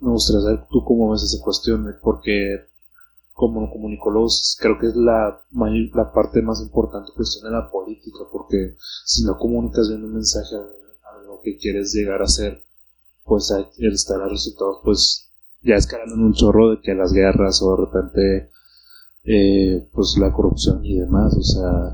[0.00, 2.66] me gustaría saber tú cómo ves esa cuestión, de- porque
[3.32, 5.40] como comunicólogos creo que es la,
[5.94, 10.56] la parte más importante cuestión de la política, porque si no comunicas bien un mensaje
[10.56, 10.60] a,
[11.18, 12.62] a lo que quieres llegar a ser,
[13.24, 15.30] pues ahí están los resultados, pues
[15.62, 18.50] ya escalan en un chorro de que las guerras o de repente
[19.24, 21.92] eh, pues la corrupción y demás, o sea,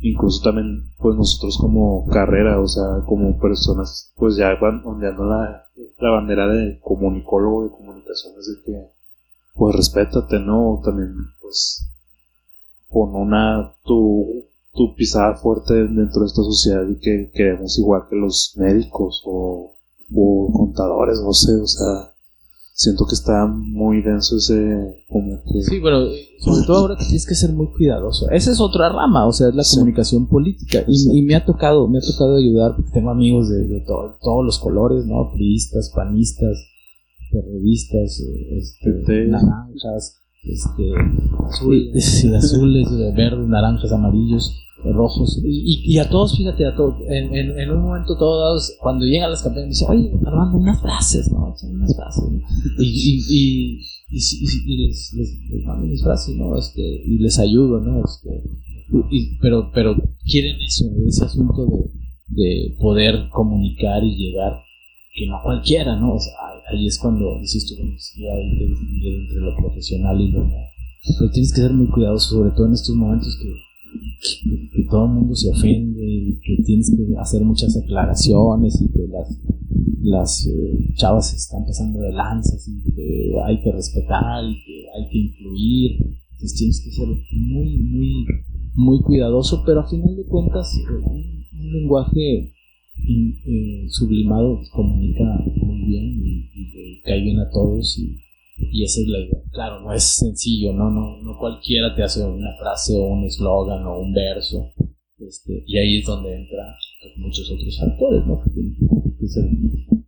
[0.00, 5.64] incluso también pues nosotros como carrera, o sea, como personas, pues ya van ondeando la,
[5.98, 8.86] la bandera de comunicólogo, de comunicaciones, de que
[9.54, 10.80] pues respétate, ¿no?
[10.84, 11.86] También pues
[12.88, 18.16] pon una tu, tu pisada fuerte dentro de esta sociedad y que queremos igual que
[18.16, 19.76] los médicos o,
[20.14, 22.09] o contadores, no sé, o sea,
[22.82, 27.04] siento que está muy denso ese como que Sí, bueno, eh, sobre todo ahora que
[27.04, 28.30] tienes que ser muy cuidadoso.
[28.30, 29.76] Esa es otra rama, o sea, es la Sí.
[29.76, 30.82] comunicación política.
[30.88, 34.16] Y, y me ha tocado, me ha tocado ayudar, porque tengo amigos de, de to-
[34.22, 35.30] todos los colores, ¿no?
[35.34, 36.56] Priistas, panistas,
[37.30, 40.90] periodistas, eh, este, naranjas, este,
[41.46, 45.40] azules, sí, azules, eh, verdes, naranjas, amarillos, rojos.
[45.44, 49.42] Y, y- a todos, fíjate, a todos, en, en, un momento todos, cuando llegan las
[49.42, 51.54] campañas, me dicen, oye, Armando, unas frases, ¿no?
[51.62, 52.24] Unas frases.
[52.30, 52.38] ¿no?
[52.78, 56.56] Y, y, y, les, les, les mando mis frases, ¿no?
[56.56, 58.02] Este, y les ayudo, ¿no?
[58.04, 58.42] Este,
[59.10, 61.90] y- pero, pero quieren eso, ese asunto de,
[62.42, 64.54] de poder comunicar y llegar,
[65.14, 66.14] que no cualquiera, ¿no?
[66.14, 66.32] O sea,
[66.72, 70.48] ahí- es cuando dices tú, sí, hay que distinguir entre lo profesional y lo.
[71.18, 73.48] Pero tienes que ser muy cuidadoso, sobre todo en estos momentos que,
[74.72, 79.06] que, todo el mundo se ofende y que tienes que hacer muchas aclaraciones y que
[79.08, 79.40] las,
[80.02, 84.84] las eh, chavas se están pasando de lanzas y que hay que respetar y que
[84.94, 85.92] hay que incluir.
[86.32, 88.26] Entonces tienes que ser muy, muy,
[88.74, 91.40] muy cuidadoso, pero a final de cuentas eh, un,
[91.72, 92.52] lenguaje
[92.96, 95.24] eh, sublimado comunica
[95.62, 98.18] muy bien y, y le cae bien a todos y,
[98.72, 99.42] y esa es la idea.
[99.52, 103.84] Claro, no es sencillo, no, no, no cualquiera te hace una frase o un eslogan
[103.86, 104.72] o un verso.
[105.18, 108.42] Este, y ahí es donde entra pues, muchos otros factores, ¿no?
[108.42, 109.44] Que ser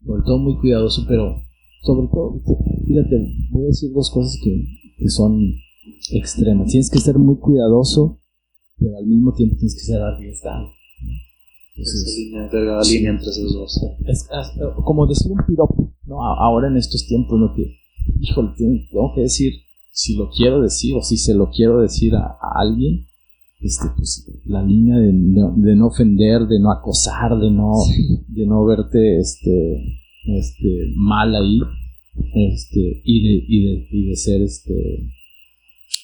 [0.04, 1.42] sobre todo muy cuidadoso, pero
[1.82, 2.40] sobre todo,
[2.86, 4.64] fíjate, voy a decir dos cosas que,
[4.96, 5.54] que son
[6.12, 6.68] extremas.
[6.68, 8.20] Tienes que ser muy cuidadoso,
[8.78, 10.68] pero al mismo tiempo tienes que ser arriesgado.
[11.02, 11.10] ¿no?
[11.74, 13.80] esa Entonces, línea, delgada línea entre esos dos.
[14.06, 14.28] es, es
[14.84, 16.22] como decir un piropo, ¿no?
[16.22, 17.54] Ahora en estos tiempos, ¿no?
[17.54, 17.81] Que,
[18.20, 19.52] híjole, tengo, que decir
[19.90, 23.06] si lo quiero decir o si se lo quiero decir a, a alguien,
[23.60, 27.72] este, pues la línea de no, de no ofender, de no acosar, de no,
[28.28, 29.76] de no verte, este,
[30.24, 31.60] este, mal ahí,
[32.34, 35.08] este, y de, y de, y de ser, este,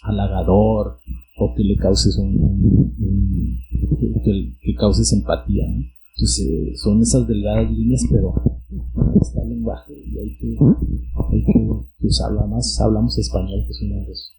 [0.03, 0.99] halagador
[1.39, 3.59] o que le causes un, un- un-
[3.99, 5.85] que, que- que causes empatía, ¿no?
[6.19, 10.49] Entonces eh, son esas delgadas líneas, pero ahí está el lenguaje y hay que,
[11.31, 11.53] hay que,
[11.97, 12.41] que usarlo.
[12.41, 14.37] Además hablamos español, que es uno de los,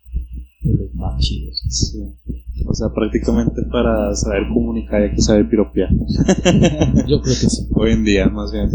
[0.61, 1.63] de los más chidos.
[1.69, 2.03] Sí.
[2.67, 5.89] O sea, prácticamente para saber comunicar hay que saber piropear.
[7.07, 7.69] Yo creo que sí.
[7.73, 8.69] Hoy en día, más bien.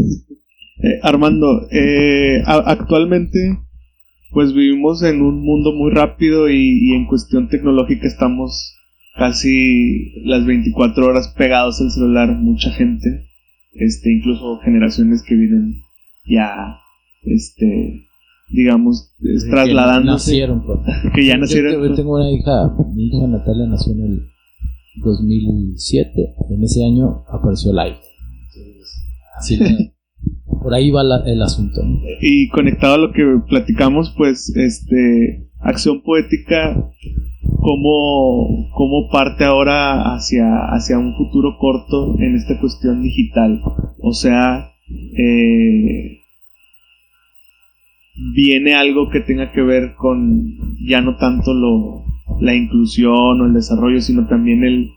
[0.79, 3.59] Eh, Armando, eh, actualmente
[4.31, 8.74] pues vivimos en un mundo muy rápido y, y en cuestión tecnológica estamos
[9.17, 13.27] casi las 24 horas pegados al celular, mucha gente,
[13.73, 15.75] este, incluso generaciones que vienen
[16.25, 16.77] ya,
[17.23, 18.03] este,
[18.49, 20.79] digamos, es Que trasladándose, Nacieron, pues.
[21.15, 21.89] que ya Yo nacieron.
[21.89, 24.21] te- tengo una hija, mi hija Natalia nació en el
[25.03, 26.35] 2007.
[26.49, 27.71] En ese año apareció.
[27.71, 29.03] Entonces,
[29.37, 29.57] así
[30.45, 31.81] por ahí va la- el asunto.
[32.21, 36.89] Y conectado a lo que platicamos, pues, este, acción poética,
[37.59, 43.61] ¿cómo, cómo parte ahora hacia, hacia un futuro corto en esta cuestión digital?
[44.01, 44.71] O sea,
[45.17, 46.19] eh,
[48.33, 50.53] viene algo que tenga que ver con
[50.87, 52.05] ya no tanto lo,
[52.39, 54.91] la inclusión o el desarrollo, sino también el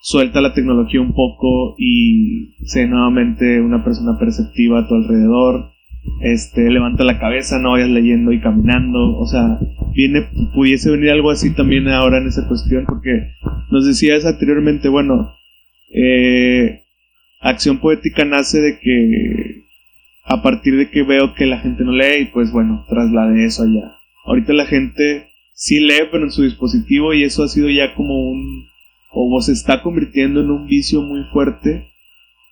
[0.00, 5.72] suelta la tecnología un poco y sé nuevamente una persona perceptiva a tu alrededor,
[6.20, 9.58] este, levanta la cabeza, no vayas leyendo y caminando, o sea,
[9.94, 13.32] viene, pudiese venir algo así también ahora en esa cuestión, porque
[13.70, 15.34] nos decías anteriormente, bueno,
[15.90, 16.84] eh,
[17.40, 19.64] acción poética nace de que
[20.24, 23.62] a partir de que veo que la gente no lee y pues bueno, trasladé eso
[23.62, 23.96] allá.
[24.26, 28.30] Ahorita la gente sí lee pero en su dispositivo y eso ha sido ya como
[28.30, 28.68] un
[29.10, 31.87] o se está convirtiendo en un vicio muy fuerte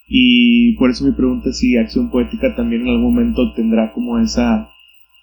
[0.09, 4.19] y por eso mi pregunta es si acción poética también en algún momento tendrá como
[4.19, 4.71] esa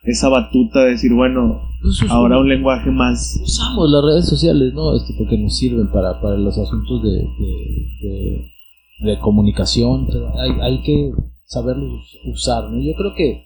[0.03, 4.95] esa batuta de decir bueno Pues, ahora un lenguaje más usamos las redes sociales, ¿no?
[4.95, 8.53] Este, porque nos sirven para, para los asuntos de, de, de-
[8.99, 10.07] de comunicación.
[10.39, 11.11] Hay, hay que
[11.45, 12.79] saberlos usar, ¿no?
[12.81, 13.43] Yo creo que,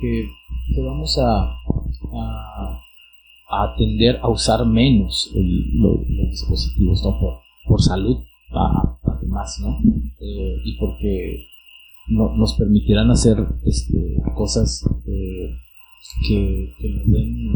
[0.00, 0.28] que,
[0.74, 1.42] que vamos a,
[2.12, 2.80] a,
[3.50, 7.20] a tender a usar menos el- lo- los dispositivos, ¿no?
[7.20, 7.34] Por,
[7.68, 8.16] por salud,
[8.52, 8.96] a-
[9.26, 9.78] además, ¿no?
[10.20, 11.46] Eh, y porque
[12.08, 15.50] no- nos permitirán hacer este, cosas eh,
[16.28, 17.50] que, que nos den,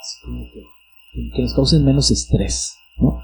[0.00, 3.18] así como que, que nos causen menos estrés, ¿no?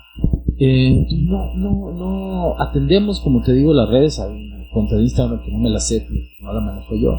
[0.59, 5.43] Eh, no, no, no atendemos, como te digo, las redes, hay una cuenta de Instagram
[5.43, 6.07] que no me la sé,
[6.43, 7.13] no la manejo yo,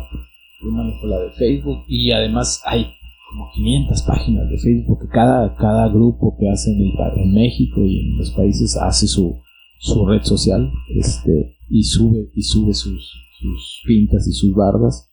[0.63, 2.85] yo manejo la de Facebook y además hay
[3.31, 6.91] como 500 páginas de Facebook que cada, cada grupo que hace en, el
[7.23, 9.41] en México y en los países hace su,
[9.83, 15.09] su red social este, y sube, y sube sus, sus pintas y sus bardas.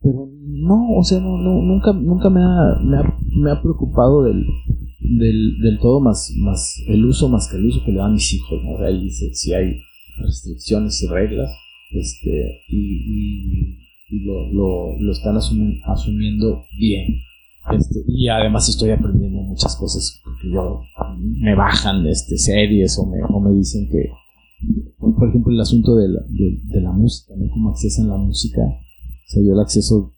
[0.00, 4.24] Pero no, o sea, no, no, nunca, nunca me ha, me ha, me ha preocupado
[4.24, 4.44] del,
[5.00, 8.32] del, del todo más, más el uso más que el uso que le dan mis
[8.34, 8.84] hijos, ¿no?
[8.84, 9.74] Ahí dice si hay
[10.20, 11.50] restricciones y reglas,
[11.92, 13.76] este, y,
[14.10, 17.22] y, lo, lo, lo están asumi- asumiendo bien.
[17.76, 20.80] Este, y además estoy aprendiendo muchas cosas porque yo
[21.40, 24.10] me bajan este, series o me, o me dicen que,
[24.98, 27.50] por ejemplo, el asunto de la, de, de la música, ¿no?
[27.50, 28.62] Cómo accesan la música.
[28.62, 30.14] O sea, yo el acceso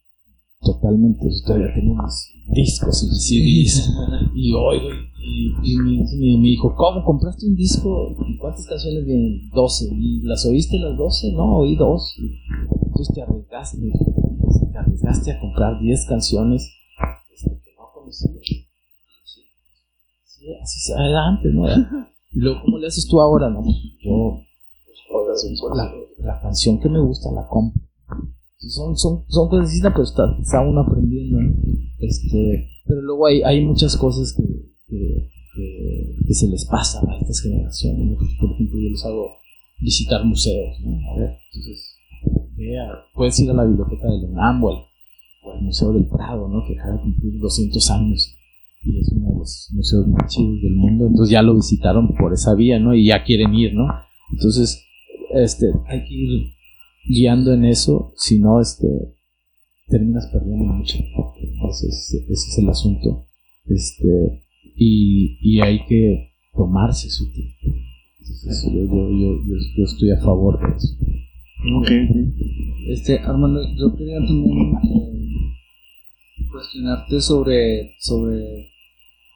[0.61, 3.91] totalmente, todavía tengo mis discos y CDs
[4.35, 4.89] y oigo
[5.23, 8.17] y, y mi, mi hijo, ¿cómo compraste un disco?
[8.27, 9.49] ¿Y ¿Cuántas canciones vienen?
[9.55, 9.89] 12.
[9.93, 11.33] ¿Y las oíste las 12?
[11.33, 12.17] No, oí dos.
[12.87, 13.93] Entonces te arriesgaste,
[14.73, 16.80] te arriesgaste a comprar 10 canciones
[18.19, 18.67] conocías.
[19.25, 19.43] Sí,
[20.25, 21.67] sí, así se- era antes, ¿no?
[22.33, 23.51] Y luego, ¿cómo le haces tú ahora?
[23.51, 24.45] No, pues, yo,
[25.11, 27.83] pues, la, la canción que me gusta la compro.
[28.59, 31.57] Son, son, son cosas distintas, pero está, está uno aprendiendo, ¿no?
[31.99, 34.45] Este, pero luego hay, hay muchas cosas que,
[34.87, 38.07] que, que- que se les pasa a estas generaciones.
[38.07, 38.17] ¿no?
[38.17, 39.27] Pues, Por ejemplo, yo les hago
[39.81, 40.91] visitar museos, ¿no?
[41.13, 41.97] A ver, entonces,
[42.57, 44.77] vea, puedes ir a la biblioteca del UNAM o al,
[45.51, 46.65] o al Museo del Prado, ¿no?
[46.67, 48.37] Que acaba de cumplir 200 años
[48.83, 51.07] y es uno de los museos más chidos del mundo.
[51.07, 52.95] Entonces ya lo visitaron por esa vía, ¿no?
[52.95, 53.87] Y ya quieren ir, ¿no?
[54.33, 54.87] Entonces,
[55.35, 56.53] este, hay que ir
[57.07, 58.89] guiando en eso, si no, este,
[59.89, 60.99] terminas perdiendo mucho.
[61.43, 63.27] Entonces, ese es el asunto.
[63.67, 64.43] Este,
[64.77, 67.59] y, y hay que tomarse su tiempo.
[68.19, 70.97] Entonces, yo, yo, yo, yo, yo estoy a favor de eso.
[71.77, 71.91] Ok.
[72.89, 75.10] Este, Armando, yo quería también eh,
[76.51, 78.71] cuestionarte sobre, sobre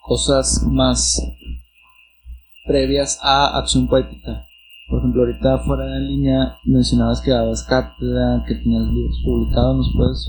[0.07, 1.21] cosas más
[2.67, 4.47] previas a acción poética.
[4.89, 9.77] Por ejemplo, ahorita fuera de línea mencionabas que dabas cátedra, que tenías libros publicados.
[9.77, 10.29] ¿Nos puedes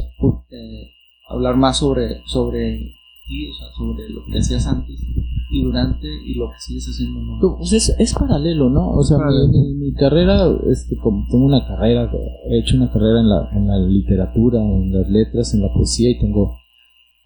[0.51, 0.91] eh,
[1.29, 2.77] hablar más sobre, sobre
[3.27, 4.97] ti, o sea, sobre lo que hacías antes
[5.51, 7.19] y durante y lo que sigues haciendo?
[7.21, 7.39] ¿no?
[7.57, 8.91] Pues es, es paralelo, ¿no?
[8.91, 12.09] O sea, mi, mi- mi carrera, este, como tengo una carrera,
[12.49, 16.11] he hecho una carrera en la, en la literatura, en las letras, en la poesía
[16.11, 16.57] y tengo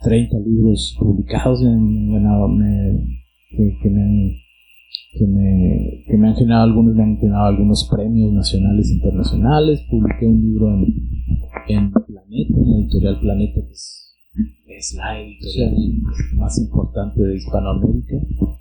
[0.02, 3.20] 30 libros publicados me han ganado, me-
[3.50, 4.32] que, que me han,
[5.18, 9.82] que, me, que me han generado algunos, me han generado algunos premios nacionales e internacionales.
[9.90, 10.86] Publiqué un libro en,
[11.68, 14.16] en Planeta, en la editorial Planeta, que es,
[14.68, 15.76] es la editorial
[16.38, 18.16] más importante de Hispanoamérica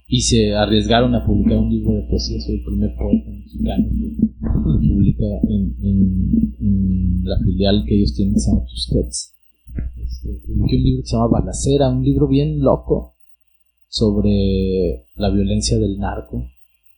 [0.09, 2.41] y se arriesgaron a publicar un libro de poesía.
[2.41, 8.34] Soy el primer poeta mexicano que, publica en, en- en la filial que ellos tienen,
[8.34, 9.38] que se llama Tusquets.
[9.96, 13.14] Este, publiqué un libro que se llama Balacera, un libro bien loco
[13.88, 16.44] sobre la violencia del narco.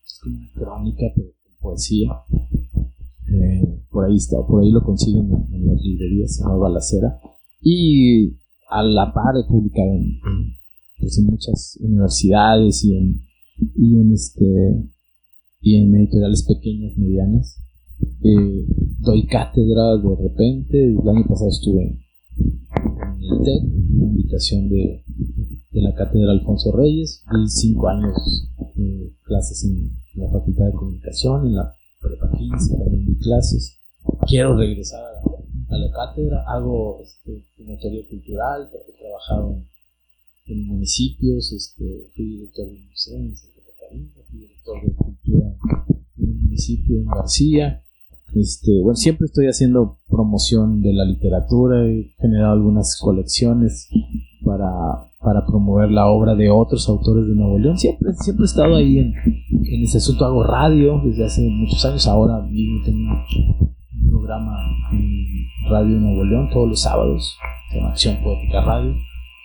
[0.05, 1.29] Es como una crónica, pero
[1.61, 2.11] poesía.
[3.33, 7.21] Eh, por ahí está, por ahí lo consiguen en, las librerías, se llama Balacera.
[7.63, 8.37] Y
[8.69, 10.57] a la par he publicado en, en,
[10.99, 13.23] pues, en muchas universidades y en,
[13.77, 14.91] y en este
[15.61, 17.63] y en editoriales pequeñas, medianas.
[18.23, 18.67] Eh,
[18.99, 20.85] doy cátedra de repente.
[20.85, 22.01] El año pasado estuve en,
[22.37, 25.05] en el TEC, invitación de,
[25.71, 27.25] de la cátedra Alfonso Reyes.
[27.33, 33.07] Di cinco años eh, clases en la Facultad de Comunicación, en la Prepa 15 también
[33.07, 33.79] di clases.
[34.27, 35.03] Quiero regresar
[35.69, 36.45] a la, cátedra.
[36.49, 39.63] Hago este, promotoría cultural, he trabajado
[40.47, 45.57] en municipios, este, fui director de museo en Santa Catarina, fui director de cultura
[46.17, 47.85] en un municipio en García.
[48.35, 53.89] Este, bueno, siempre estoy haciendo promoción de la literatura, he generado algunas colecciones
[54.45, 54.69] para,
[55.21, 57.79] para promover la obra de otros autores de Nuevo León.
[57.79, 60.25] Siempre, siempre he estado ahí en, en ese asunto.
[60.25, 62.07] Hago radio desde hace muchos años.
[62.07, 64.53] Ahora mismo tengo un programa
[64.93, 67.37] en Radio Nuevo León todos los sábados,
[67.71, 68.95] se llama Acción Poética Radio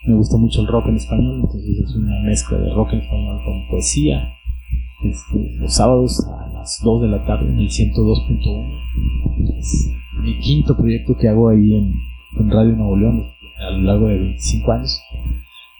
[0.06, 3.40] me gusta mucho el rock en español, entonces es una mezcla de rock en español
[3.44, 4.35] con poesía.
[5.02, 9.58] Este, los sábados a las 2 de la tarde en el 102.1.
[9.58, 9.90] Es
[10.22, 11.94] mi quinto proyecto que hago ahí en,
[12.48, 13.22] Radio Nuevo León
[13.58, 15.00] a lo largo de 25 años.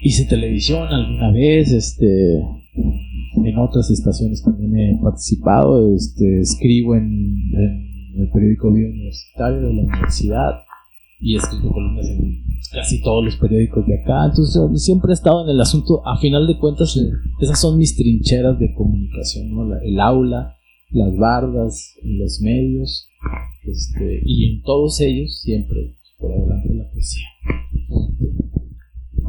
[0.01, 2.37] hice televisión alguna vez, este,
[2.75, 7.05] en otras estaciones también he participado, este, escribo en,
[7.53, 10.66] en el periódico Vida Universitario de la universidad
[11.21, 15.45] y he escrito columnas en casi todos los periódicos de acá, entonces siempre he estado
[15.45, 16.99] en el asunto, a final de cuentas,
[17.41, 19.65] esas son mis trincheras de comunicación, ¿no?
[19.69, 20.57] La- el aula,
[20.91, 23.09] las bardas, los medios,
[23.65, 27.27] este, y en todos ellos siempre por adelante la poesía.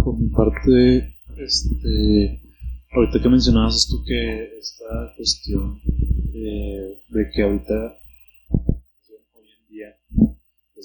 [0.04, 2.42] Por mi parte, este,
[2.96, 5.80] ahorita que mencionabas esto que esta cuestión
[6.34, 7.98] eh, de que ahorita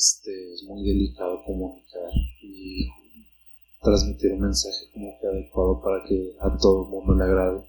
[0.02, 2.10] este, es muy delicado comunicar
[2.42, 2.88] y
[3.80, 7.62] transmitir un mensaje como que adecuado para que a todo el mundo le agrade,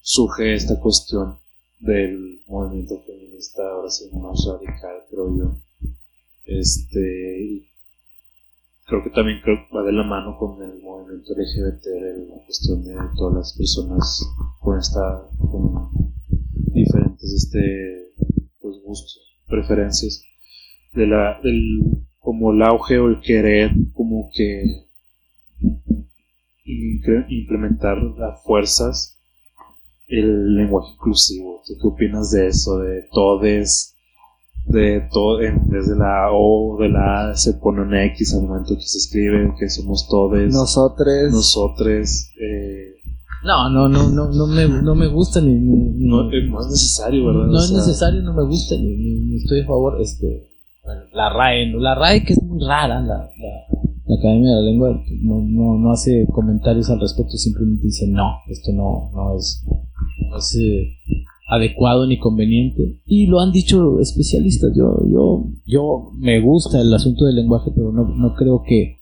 [0.00, 1.38] surge esta cuestión
[1.78, 5.58] del movimiento feminista ahora sí más radical, creo yo.
[6.44, 7.68] Este,
[8.86, 9.40] creo que también
[9.74, 11.86] va de la mano con el movimiento LGBT,
[12.30, 14.28] la cuestión de todas las personas
[14.60, 15.88] con esta, con
[16.74, 18.12] diferentes este,
[18.60, 20.24] pues, gustos, preferencias,
[20.94, 21.80] de la, del,
[22.18, 24.62] como el auge o el querer, como que
[27.28, 29.18] implementar a fuerzas
[30.08, 31.62] el lenguaje inclusivo.
[31.66, 32.78] ¿Tú qué opinas de eso?
[32.78, 33.96] De todes,
[34.66, 38.74] de todo, en- desde la O, de la A se pone un X al momento
[38.76, 41.32] que se escribe, que somos todes, Nosotros.
[41.32, 42.94] nosotros, eh,
[43.44, 46.60] No, no, no, no, no me, no me gusta ni, ni- ni- no, eh, no
[46.60, 47.46] es necesario, ¿verdad?
[47.46, 50.00] no O es necesario, no me gusta ni, ni- ni estoy a favor.
[50.00, 50.48] Este,
[51.12, 51.78] la RAE, ¿no?
[51.78, 55.90] la RAE que es muy rara, la, la, Academia de la Lengua no, no, no
[55.90, 59.64] hace comentarios al respecto, simplemente dice no, esto no, no es,
[60.28, 60.88] no es eh,
[61.48, 63.00] adecuado ni conveniente.
[63.06, 64.72] Y lo han dicho especialistas.
[64.76, 68.98] Yo, yo, yo me gusta el asunto del lenguaje, pero no, no creo que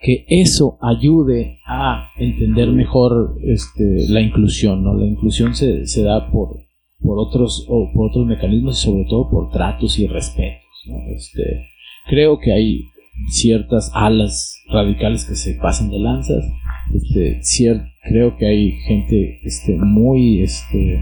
[0.00, 4.94] que eso ayude a entender mejor este, la inclusión, ¿no?
[4.94, 6.58] La inclusión se, se da por,
[7.00, 10.96] por otros o por otros mecanismos y sobre todo por tratos y respetos, ¿no?
[11.14, 11.42] Este,
[12.08, 12.84] creo que hay
[13.30, 16.44] ciertas alas radicales que se pasan de lanzas,
[16.94, 21.00] este, cier- creo que hay gente este, muy este,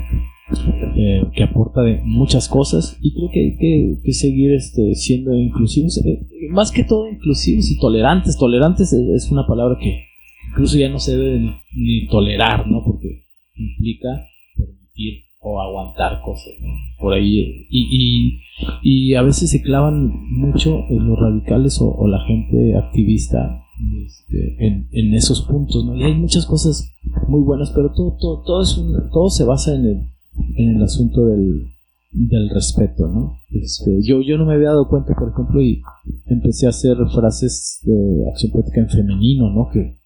[0.97, 5.35] eh, que aporta de muchas cosas y creo que hay que, que seguir este, siendo
[5.37, 6.21] inclusivos, eh,
[6.51, 8.39] más que todo inclusivos y tolerantes.
[8.39, 10.05] Tolerantes es, una palabra que
[10.51, 12.83] incluso ya no se debe ni, ni tolerar, ¿no?
[12.85, 13.25] Porque
[13.57, 14.09] implica
[14.57, 16.69] permitir o aguantar cosas, ¿no?
[16.99, 17.67] Por ahí.
[17.71, 18.41] Y,
[18.83, 23.61] y, y a veces se clavan mucho los radicales o, o la gente activista
[24.07, 25.95] este, en, en esos puntos, ¿no?
[25.97, 26.93] Y hay muchas cosas
[27.29, 30.09] muy buenas, pero todo, todo, todo, es un- todo se basa en el,
[30.57, 31.67] en el asunto del,
[32.13, 33.39] del respeto, ¿no?
[33.51, 35.83] Este, yo, yo no me había dado cuenta, por ejemplo, y
[36.27, 39.69] empecé a hacer frases de acción práctica en femenino, ¿no?
[39.73, 39.99] Que,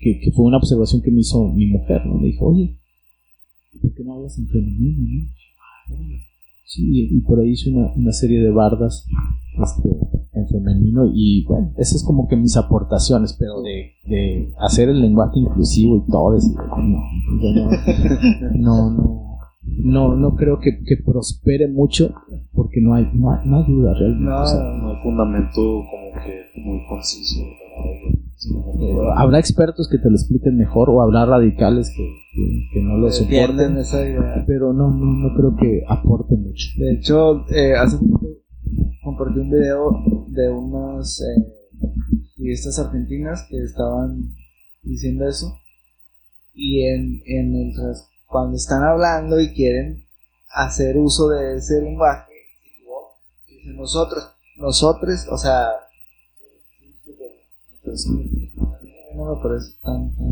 [0.00, 2.14] que- que fue una observación que me hizo mi mujer, ¿no?
[2.18, 2.80] Me dijo, oye,
[3.80, 5.98] ¿por qué no hablas en femenino, no?
[6.64, 9.06] Sí, y, por ahí hice una, una serie de bardas
[9.62, 9.88] este,
[10.34, 15.00] en femenino y bueno, esas es como que mis aportaciones, pero de, de hacer el
[15.00, 17.02] lenguaje inclusivo y todo, eso, no,
[18.52, 19.27] no, no,
[19.84, 22.14] no, no creo que, que prospere mucho
[22.52, 24.24] porque no hay, no, hay- no ayuda realmente.
[24.24, 27.40] No, o sea, no hay fundamento como que muy conciso.
[28.80, 32.04] eh, habrá expertos que te lo expliquen mejor o habrá radicales que,
[32.34, 34.44] que, que no lo soporten, esa idea.
[34.46, 36.66] pero no, no, no creo que aporte mucho.
[36.78, 38.26] De hecho, eh, hace poco
[39.02, 39.90] compartí un video
[40.28, 41.44] de unas eh,
[42.36, 44.22] fiestas argentinas que estaban
[44.82, 45.52] diciendo eso.
[46.54, 47.72] Y en, en el
[48.28, 50.04] cuando están hablando y quieren
[50.54, 52.32] hacer uso de ese lenguaje,
[53.46, 54.24] dicen nosotros,
[54.56, 55.68] nosotros, o sea,
[59.16, 60.30] no me parece tan, tan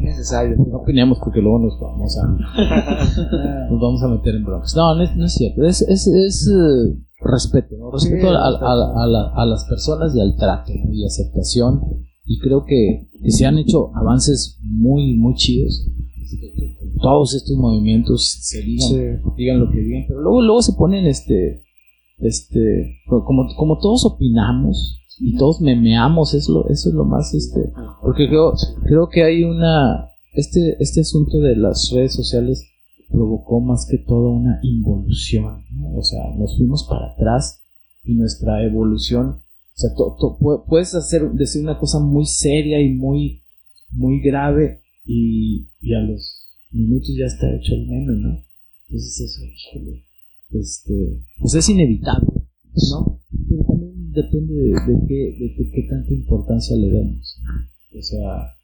[0.00, 0.56] necesario.
[0.56, 2.26] No opinemos porque luego nos vamos a,
[3.70, 4.74] nos vamos a meter en broncas.
[4.76, 5.64] No, no es, no es cierto.
[5.64, 7.90] Es, es, es eh, respeto, ¿no?
[7.90, 8.66] Respeto Sí, a, a- respeto.
[8.66, 10.92] a- a la- a las personas y al trato ¿no?
[10.92, 11.80] y aceptación.
[12.24, 15.88] Y creo que, que se han hecho avances muy, muy chidos.
[17.14, 19.30] Todos estos movimientos se digan, Sí.
[19.36, 21.62] digan lo que digan, pero luego, luego se ponen este,
[22.18, 27.60] este, como, como todos opinamos y todos memeamos, es lo, eso es lo más este,
[28.02, 28.52] porque creo,
[28.84, 32.64] creo que hay una, este, este asunto de las redes sociales
[33.10, 35.96] provocó más que todo una involución, ¿no?
[35.96, 37.62] o sea, nos fuimos para atrás
[38.04, 39.40] y nuestra evolución, o
[39.74, 43.42] sea, to- to- pu- puedes hacer, decir una cosa muy seria y muy,
[43.90, 46.37] muy grave y, y a los
[46.70, 48.44] minutos ya está hecho el meme, ¿no?
[48.88, 50.04] Entonces eso, híjole,
[50.52, 52.28] este, pues es inevitable,
[52.90, 53.20] ¿no?
[53.48, 57.40] Pero también depende de, de qué, de, qué- qué tanta importancia le demos.
[57.98, 58.54] O sea,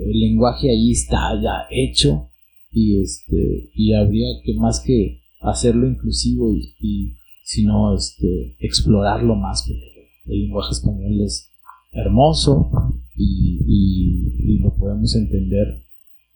[0.00, 2.30] el lenguaje ahí está ya hecho
[2.70, 9.62] y este y habría que más que hacerlo inclusivo y, y sino este explorarlo más
[9.66, 11.48] porque el lenguaje español es
[11.92, 12.70] hermoso
[13.16, 15.84] y, y- y lo podemos entender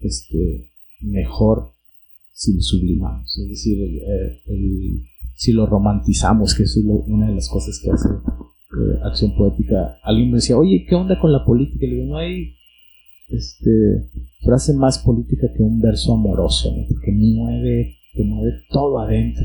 [0.00, 0.71] este
[1.04, 1.72] mejor
[2.32, 5.02] si lo sublimamos es decir el-
[5.34, 9.98] si lo romantizamos que eso es una de las cosas que hace eh, acción poética
[10.02, 12.54] alguien me decía oye qué onda con la política le digo no hay
[13.28, 16.84] este frase más política que un verso amoroso ¿no?
[16.88, 19.44] porque mueve te mueve todo adentro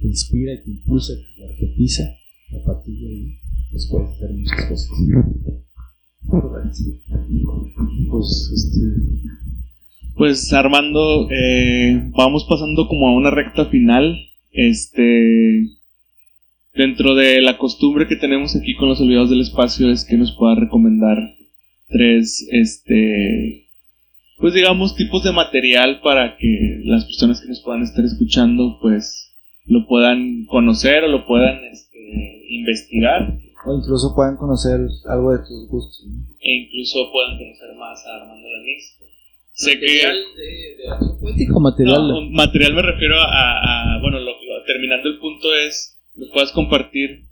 [0.00, 3.38] te inspira y te impulsa te arquetiza a partir de ahí
[3.70, 4.88] pues puedes hacer muchas cosas
[8.10, 8.84] Pues, este,
[10.18, 14.18] Pues Armando, eh, vamos pasando como a una recta final.
[14.50, 15.68] Este,
[16.74, 20.32] dentro de la costumbre que tenemos aquí con los olvidados del espacio es que nos
[20.36, 21.16] pueda recomendar
[21.86, 23.68] tres, este,
[24.38, 29.36] pues digamos tipos de material para que las personas que nos puedan estar escuchando, pues
[29.66, 35.68] lo puedan conocer o lo puedan este, investigar O incluso pueden conocer algo de tus
[35.68, 36.06] gustos.
[36.08, 36.24] ¿no?
[36.40, 38.98] e incluso puedan conocer más a Armando Lanís.
[39.58, 40.00] Sé que
[41.20, 45.98] poético material No, material me refiero a, a- bueno, lo- lo- terminando el punto es,
[46.14, 47.24] nos puedas compartir,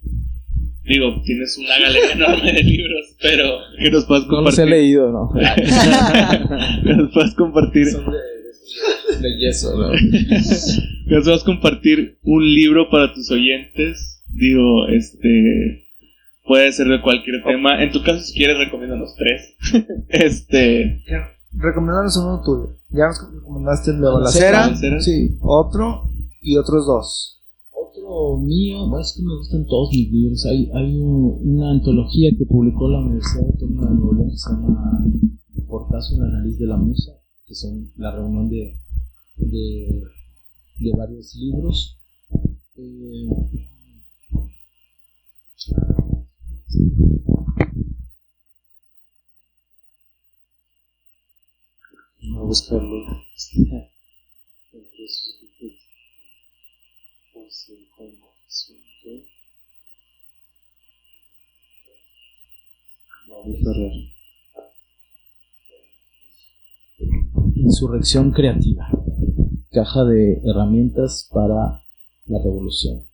[0.82, 4.66] digo, tienes una galería enorme de libros, pero que nos puedas no los he compartir,
[4.66, 5.30] leído no
[6.82, 9.92] que nos puedas compartir, de yeso ¿no?
[9.92, 15.86] que nos puedas compartir un libro para tus oyentes, digo, este,
[16.44, 19.54] puede ser de cualquier tema, en tu caso si quieres recomiéndanos tres,
[20.08, 21.04] este,
[21.52, 22.76] Recomendanos uno tuyo.
[22.90, 24.64] Ya nos recomendaste el de Balacera.
[25.00, 27.42] Sí, otro y otros dos.
[27.72, 30.44] Otro mío, es que me gustan todos mis libros.
[30.46, 34.50] Hay, hay un- una antología que publicó la Universidad Autónoma de Nuevo León que se
[34.50, 35.04] llama
[35.66, 37.12] Portazo en la nariz de la musa,
[37.46, 38.78] que son la reunión de,
[39.38, 40.02] de,
[40.78, 41.98] de varios libros.
[42.76, 43.26] Eh,
[52.44, 52.96] buscarlo.
[54.72, 55.72] entre sus grupos.
[57.32, 57.86] Pues, el.
[67.54, 68.88] Insurrección creativa.
[69.70, 71.82] Caja de herramientas para
[72.26, 73.04] la revolución.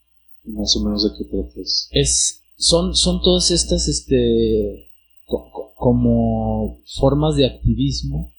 [0.44, 1.88] Más o menos de qué tratas.
[1.92, 4.90] es son son todas estas este
[5.24, 8.31] co- co- como formas de activismo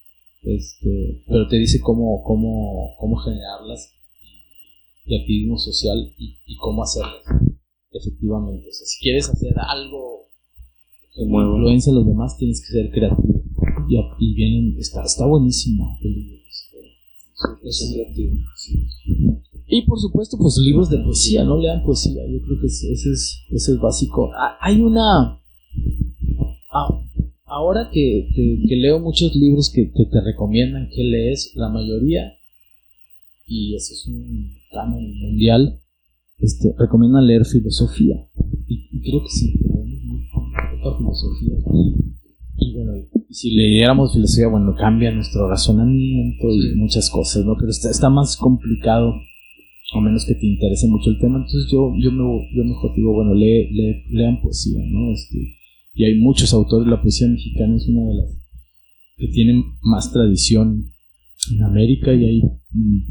[0.44, 3.94] este pero te dice cómo cómo cómo generarlas
[5.06, 7.24] de activismo social y, y cómo hacerlas
[7.91, 10.28] efectivamente o sea si quieres hacer algo
[11.14, 11.56] que mueva.
[11.56, 13.44] influencia a los demás tienes que ser creativo
[13.88, 18.88] y, y vienen está está buenísimo el libro este, es creativo sí.
[19.76, 23.12] Y por supuesto, pues libros de poesía, no lean poesía, yo creo que ese ese
[23.12, 24.30] es, ese es básico.
[24.38, 25.41] Ah, hay una...
[26.72, 27.02] ah,
[27.56, 32.34] ahora que, que- que leo muchos libros que, que te recomiendan que lees, la mayoría,
[33.45, 35.80] y ese es un canon mundial,
[36.39, 38.16] este, recomiendan leer filosofía.
[38.68, 40.22] Y, y creo que sí, tenemos muy
[40.82, 41.54] poca filosofía.
[42.58, 42.91] Y, y bueno,
[43.30, 47.56] y si leyéramos filosofía, bueno, cambia nuestro razonamiento y muchas cosas, ¿no?
[47.58, 49.14] Pero está, está más complicado
[49.95, 51.38] a menos que te interese mucho el tema.
[51.38, 52.24] Entonces yo, yo, me,
[52.56, 55.12] yo mejor digo, bueno, lee, lee- lean poesía, ¿no?
[55.12, 55.38] Este,
[55.94, 58.38] y hay muchos autores, la poesía mexicana es una de las
[59.18, 60.91] que tienen más tradición
[61.52, 62.41] en América y hay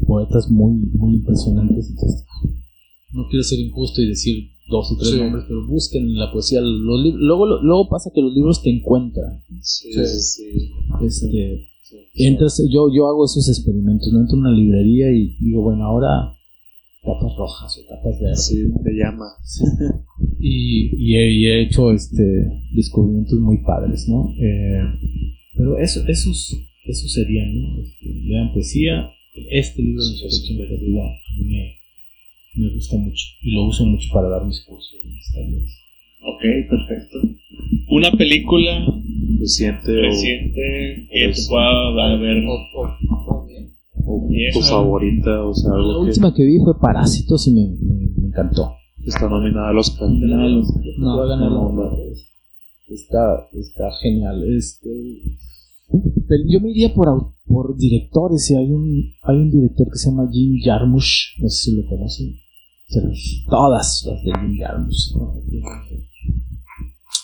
[0.05, 1.89] poetas muy, muy impresionantes.
[1.89, 2.25] Entonces,
[3.13, 5.17] no quiero ser injusto y decir dos o tres Sí.
[5.19, 6.59] nombres, pero busquen en la poesía.
[6.61, 9.43] Los luego, luego pasa que los libros te encuentran.
[9.61, 10.43] Sí, Sí.
[11.01, 11.67] Este,
[12.15, 16.09] entras, yo, yo hago esos experimentos, no entro a una librería y digo, bueno, ahora
[17.03, 18.45] tapas rojas o tapas verdes.
[18.47, 19.25] Sí, te llama.
[19.43, 19.63] Sí.
[20.45, 22.21] Y, y he, y he hecho este
[22.73, 24.33] descubrimientos muy padres, ¿no?
[24.37, 24.81] Eh,
[25.55, 26.53] pero eso, esos,
[26.85, 27.81] esos serían, ¿no?
[27.81, 29.09] Este, lean poesía.
[29.51, 34.09] Este libro de Insurrección Creativa a mí me, me gusta mucho y lo uso mucho
[34.13, 35.79] para dar mis cursos en mis talleres.
[36.21, 37.17] ok, perfecto.
[37.89, 38.85] Una película
[39.39, 42.43] Reciente o, reciente que te Pues- pueda ver.
[42.45, 43.22] o
[44.53, 48.11] tu favorita, o sea, La algo que, última que vi fue Parásitos y me, me-
[48.21, 48.71] me encantó.
[49.05, 50.09] está nominada a los Oscar.
[50.97, 51.97] No, ganar no, la-
[52.89, 54.43] Está, está genial.
[54.55, 54.89] Este,
[56.27, 57.07] pero yo me iría por,
[57.45, 58.49] por directores.
[58.51, 58.85] y Hay un,
[59.23, 61.39] hay un director que se llama Jim Jarmusch.
[61.41, 62.35] No sé si lo conocen.
[63.49, 65.15] Todas las de Jim Jarmusch.
[65.15, 65.33] ¿no?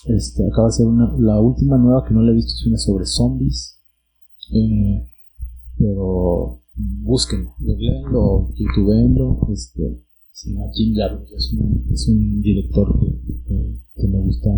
[0.06, 2.78] Este, acaba de ser una, la última nueva que no la he visto es una
[2.78, 3.78] sobre zombies.
[4.52, 5.06] Eh,
[5.78, 6.59] pero
[7.02, 10.02] búsquenlo, googleenlo, youtubeenlo, este,
[10.32, 13.06] se llama Jim Jarmusch, es un, es un director que,
[13.44, 14.50] que, que me gusta,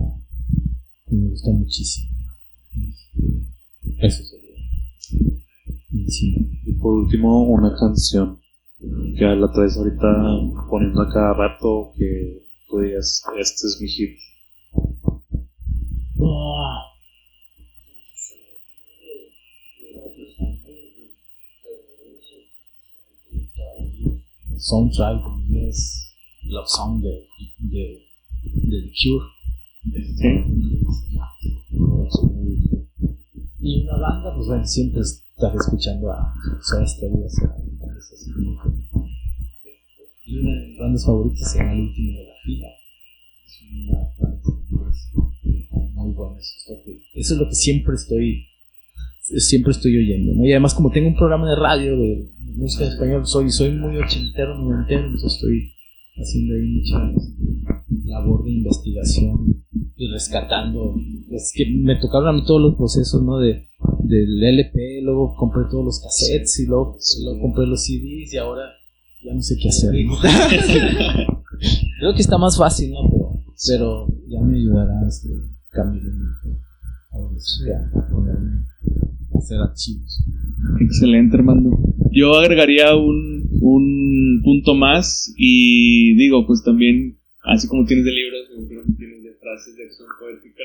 [1.06, 2.08] que me gusta muchísimo.
[2.72, 4.56] Este, Eso sería.
[5.90, 6.34] Y sí,
[6.66, 8.38] Y por último, una canción
[8.78, 10.06] que la traes ahorita
[10.68, 14.10] poniendo a cada rato que tú digas, este es mi hit.
[16.20, 16.91] Ah.
[24.62, 25.22] Soundtrack
[25.68, 27.26] es Love Song de,
[27.58, 28.02] de,
[28.44, 29.26] de The Cure.
[33.58, 36.32] Y una banda, pues bueno, siempre estar escuchando a
[36.62, 37.26] Soda Stereo.
[40.24, 42.68] Y una de mis bandas favoritas llama El último de la fila.
[43.44, 44.42] Es una banda
[45.94, 46.38] muy buena.
[46.38, 48.46] Eso es, lo que, eso es lo que siempre estoy
[49.22, 50.44] siempre estoy oyendo, ¿no?
[50.44, 53.96] Y además como tengo un programa de radio de música en español, soy, soy muy
[53.96, 55.72] ochentero, noventero, entonces estoy
[56.16, 57.12] haciendo ahí mucha
[58.04, 59.64] labor de investigación
[59.96, 60.94] y rescatando.
[61.30, 63.38] Es que me tocaron a mí todos los procesos, ¿no?
[63.38, 63.68] De,
[64.04, 68.62] del LP, luego compré todos los cassettes y luego, luego compré los CDs y ahora
[69.24, 69.94] ya no sé qué hacer.
[70.04, 70.16] ¿no?
[71.98, 73.00] Creo que está más fácil, ¿no?
[73.08, 75.28] Pero, pero ya me ayudará este
[75.70, 76.10] Camilo
[77.12, 78.66] a a ponerme
[79.34, 80.24] a hacer archivos.
[80.80, 81.70] Excelente, Armando.
[82.12, 88.48] Yo agregaría un, un punto más y digo, pues también, así como tienes de libros,
[88.56, 90.64] imagino que tienes de frases de acción poética,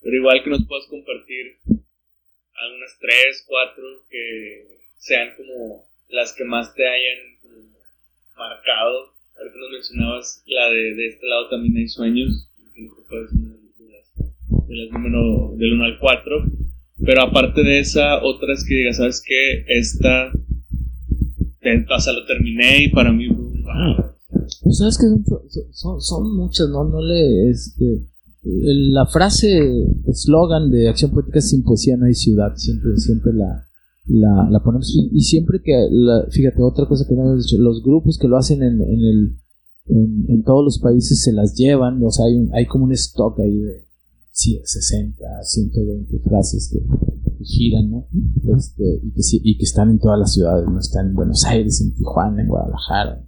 [0.00, 1.56] pero igual que nos puedas compartir
[2.54, 4.66] algunas tres, cuatro que
[4.98, 7.38] sean como las que más te hayan
[8.36, 9.14] marcado.
[9.36, 13.92] Ahorita nos mencionabas la de, de este lado también hay sueños, que ser una de
[13.92, 16.44] las, de las número del 1 al 4.
[17.04, 19.64] Pero aparte de esa, otras que digas, ¿sabes qué?
[19.68, 20.32] Esta,
[21.60, 24.04] te- o sea, lo terminé y para mí, wow.
[24.72, 25.22] Sabes que son,
[25.72, 26.84] son, son muchas, ¿no?
[26.84, 28.06] No le, este,
[28.42, 33.66] la frase, eslogan de acción política sin poesía no hay ciudad, siempre, siempre la,
[34.06, 34.94] la, la ponemos.
[35.12, 38.36] Y, siempre que, la- fíjate, otra cosa que no hemos dicho, los grupos que lo
[38.36, 39.36] hacen en, en el,
[39.86, 43.38] en, en todos los países se las llevan, o sea, hay, hay como un stock
[43.40, 43.87] ahí de
[44.38, 46.78] 60, 120 frases que,
[47.38, 48.06] que giran, ¿no?
[48.56, 50.78] Este, y, que, sí- y que están en todas las ciudades, ¿no?
[50.78, 53.20] Están en Buenos Aires, en Tijuana, en Guadalajara,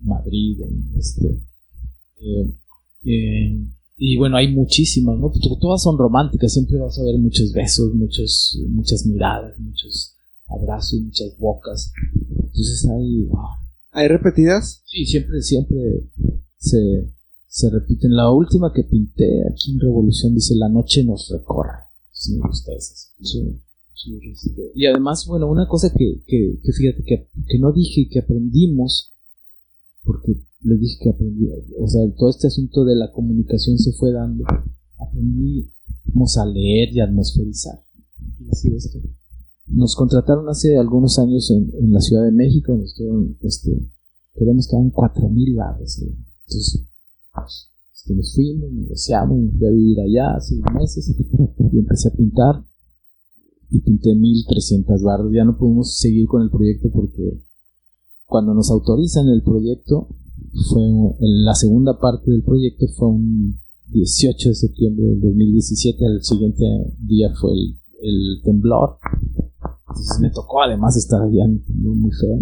[0.00, 1.40] en Madrid, en este.
[2.20, 2.54] eh,
[3.04, 5.30] eh, y bueno, hay muchísimas, ¿no?
[5.30, 10.16] Porque todas son románticas, siempre vas a ver muchos besos, muchos, muchas miradas, muchos
[10.48, 11.92] abrazos, muchas bocas.
[12.36, 13.50] Entonces hay, wow,
[13.92, 14.82] ¿Hay repetidas?
[14.86, 15.78] Sí, siempre, siempre
[16.56, 17.08] se,
[17.54, 18.16] se repiten.
[18.16, 21.84] La última que pinté aquí en Revolución dice La noche nos recorre.
[22.10, 22.94] Sí, me gusta esa.
[23.22, 23.60] Sí,
[23.94, 28.08] sí, este, Y además, bueno, una cosa que, que, que fíjate que, que no dije
[28.10, 29.12] que aprendimos,
[30.02, 31.48] porque les dije que aprendí,
[31.78, 34.44] o sea, todo este asunto de la comunicación se fue dando.
[34.98, 37.84] Aprendimos a leer y a atmosferizar.
[38.18, 38.98] ¿Qué quiere decir esto?
[39.68, 43.78] Nos contrataron hace algunos años en, en la Ciudad de México, nos dijeron, este,
[44.34, 46.02] queremos que hagan 4.000 bares.
[46.02, 46.12] ¿eh?
[46.46, 46.84] Entonces,
[48.14, 51.14] nos fuimos, negociamos, fui a vivir allá hace meses
[51.72, 52.64] y empecé a pintar
[53.70, 55.32] y pinté 1.300 barras.
[55.32, 57.42] Ya no pudimos seguir con el proyecto porque
[58.26, 60.08] cuando nos autorizan el proyecto,
[60.70, 60.82] fue
[61.20, 66.64] la segunda parte del proyecto fue un 18 de septiembre del 2017, al siguiente
[67.00, 68.98] día fue el, el temblor.
[69.88, 72.40] Entonces me tocó además estar allá en muy feo.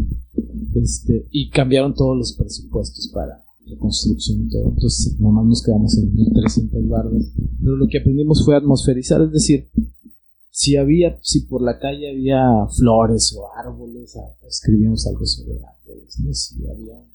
[0.74, 4.68] Este, y cambiaron todos los presupuestos para reconstrucción y todo.
[4.70, 7.24] Entonces nomás nos quedamos en 1300 bardas.
[7.60, 9.68] Pero lo que aprendimos fue atmosferizar, es decir,
[10.50, 16.18] si había, si por la calle había flores o árboles, ah, escribíamos algo sobre árboles,
[16.20, 16.34] ¿no?
[16.34, 17.08] Si había un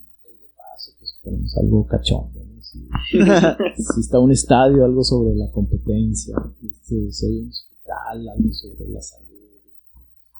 [0.56, 2.62] paso, pues ponemos algo cachondo, ¿no?
[2.64, 2.80] Si,
[3.94, 6.36] si está un estadio, algo sobre la competencia,
[6.68, 9.28] este, si hay un hospital, algo sobre la salud,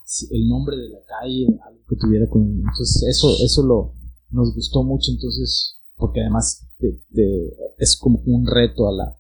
[0.04, 3.94] si- el nombre de la calle, algo que tuviera con entonces eso, eso lo
[4.32, 9.18] nos gustó mucho, entonces, porque además te- te- es como un reto a la,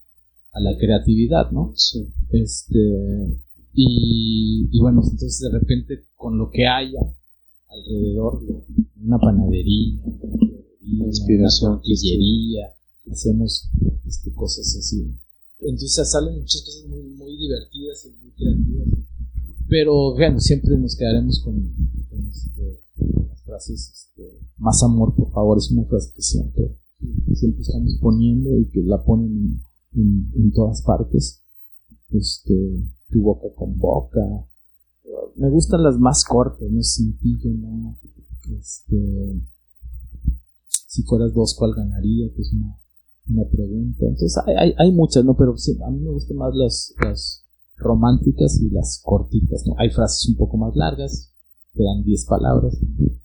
[0.51, 1.73] a la creatividad, ¿no?
[1.75, 2.07] Sí.
[2.31, 2.79] Este,
[3.73, 6.99] y, y bueno, entonces de repente con lo que haya
[7.69, 8.41] alrededor,
[9.03, 12.73] una panadería, una Inspiración, una tortillería,
[13.11, 13.69] hacemos
[14.05, 15.13] este, cosas así.
[15.59, 18.87] Entonces salen muchas cosas muy, muy divertidas y muy creativas.
[19.67, 21.59] Pero bueno, siempre nos quedaremos con,
[22.09, 22.79] con, este,
[23.47, 26.77] frases, este, más amor, por favor, es una frase que siempre,
[27.33, 29.59] siempre estamos poniendo y que la ponen
[29.93, 31.41] en, en todas partes
[32.11, 34.21] este, tu boca con boca,
[35.35, 37.97] me gustan las más cortas, no cintillo, no.
[38.59, 39.41] Este,
[40.87, 42.29] si fueras dos, ¿cuál ganaría?
[42.33, 42.77] Que es una,
[43.29, 44.05] una pregunta.
[44.05, 45.35] Entonces hay, hay, hay muchas, ¿no?
[45.35, 47.45] Pero sí, a mí me gustan más las, las
[47.77, 49.75] románticas y las cortitas, ¿no?
[49.77, 51.33] Hay frases un poco más largas,
[51.77, 52.77] que dan 10 palabras,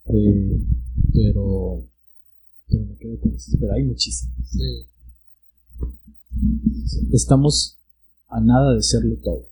[0.07, 0.61] eh,
[1.13, 1.85] pero,
[2.69, 3.57] pero me quedo con eso.
[3.59, 4.37] Pero hay muchísimas.
[7.13, 7.79] Estamos
[8.29, 9.49] a nada de serlo todo.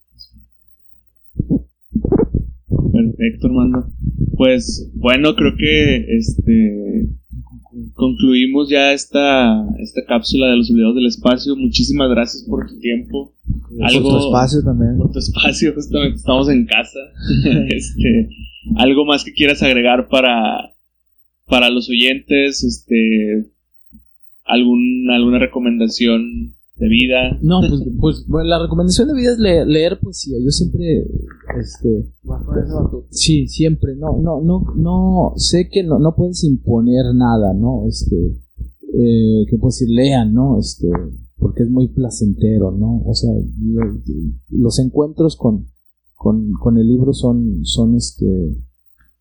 [2.92, 3.92] Perfecto, hermano.
[4.36, 7.10] Pues bueno, creo que este
[7.94, 11.56] concluimos ya esta, esta cápsula de los olvidados del espacio.
[11.56, 13.34] Muchísimas gracias por tu tiempo.
[13.78, 14.96] Por tu espacio también.
[14.96, 16.98] Por tu espacio, justamente estamos en casa.
[17.68, 18.28] este,
[18.76, 20.74] algo más que quieras agregar para,
[21.46, 23.50] para los oyentes, este,
[24.44, 27.38] algún, alguna recomendación de vida.
[27.42, 30.36] No, pues, pues bueno, la recomendación de vida es leer, leer poesía.
[30.42, 31.04] Yo siempre,
[31.60, 32.06] este,
[33.10, 33.94] sí, siempre.
[33.96, 35.32] No, no, no, no.
[35.36, 37.86] Sé que no, no puedes imponer nada, ¿no?
[37.88, 40.58] Este, eh, que puedes decir lean, ¿no?
[40.58, 40.88] Este,
[41.36, 43.02] porque es muy placentero, ¿no?
[43.04, 44.00] O sea, lo-
[44.50, 45.66] los encuentros con,
[46.20, 48.54] con, con el libro son, son este,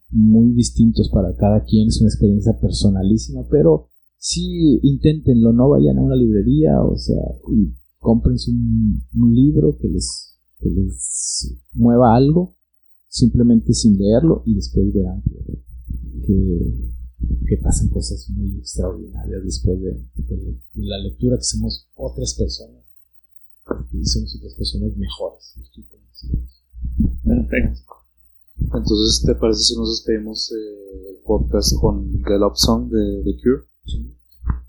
[0.09, 1.87] muy distintos para cada quien.
[1.87, 7.23] Es una experiencia personalísima, pero sí inténtenlo, no vayan a una librería, o sea,
[7.55, 12.57] y cómprense un, libro que les, que les mueva algo,
[13.07, 15.63] simplemente sin leerlo, y después verán que,
[16.27, 16.91] que,
[17.47, 22.83] que pasan cosas muy extraordinarias después de, de- de la lectura, que somos otras personas,
[23.93, 25.55] y somos otras personas mejores.
[27.25, 27.83] Perfecto.
[28.61, 33.37] Entonces, ¿te parece si nos despedimos eh, el podcast con The Love Song de The
[33.41, 33.63] Cure?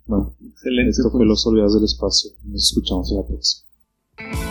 [0.06, 0.90] Bueno, Excelente.
[0.90, 1.28] esto fue pues.
[1.28, 2.30] Los Olvidados del Espacio.
[2.44, 4.49] Nos escuchamos en la próxima.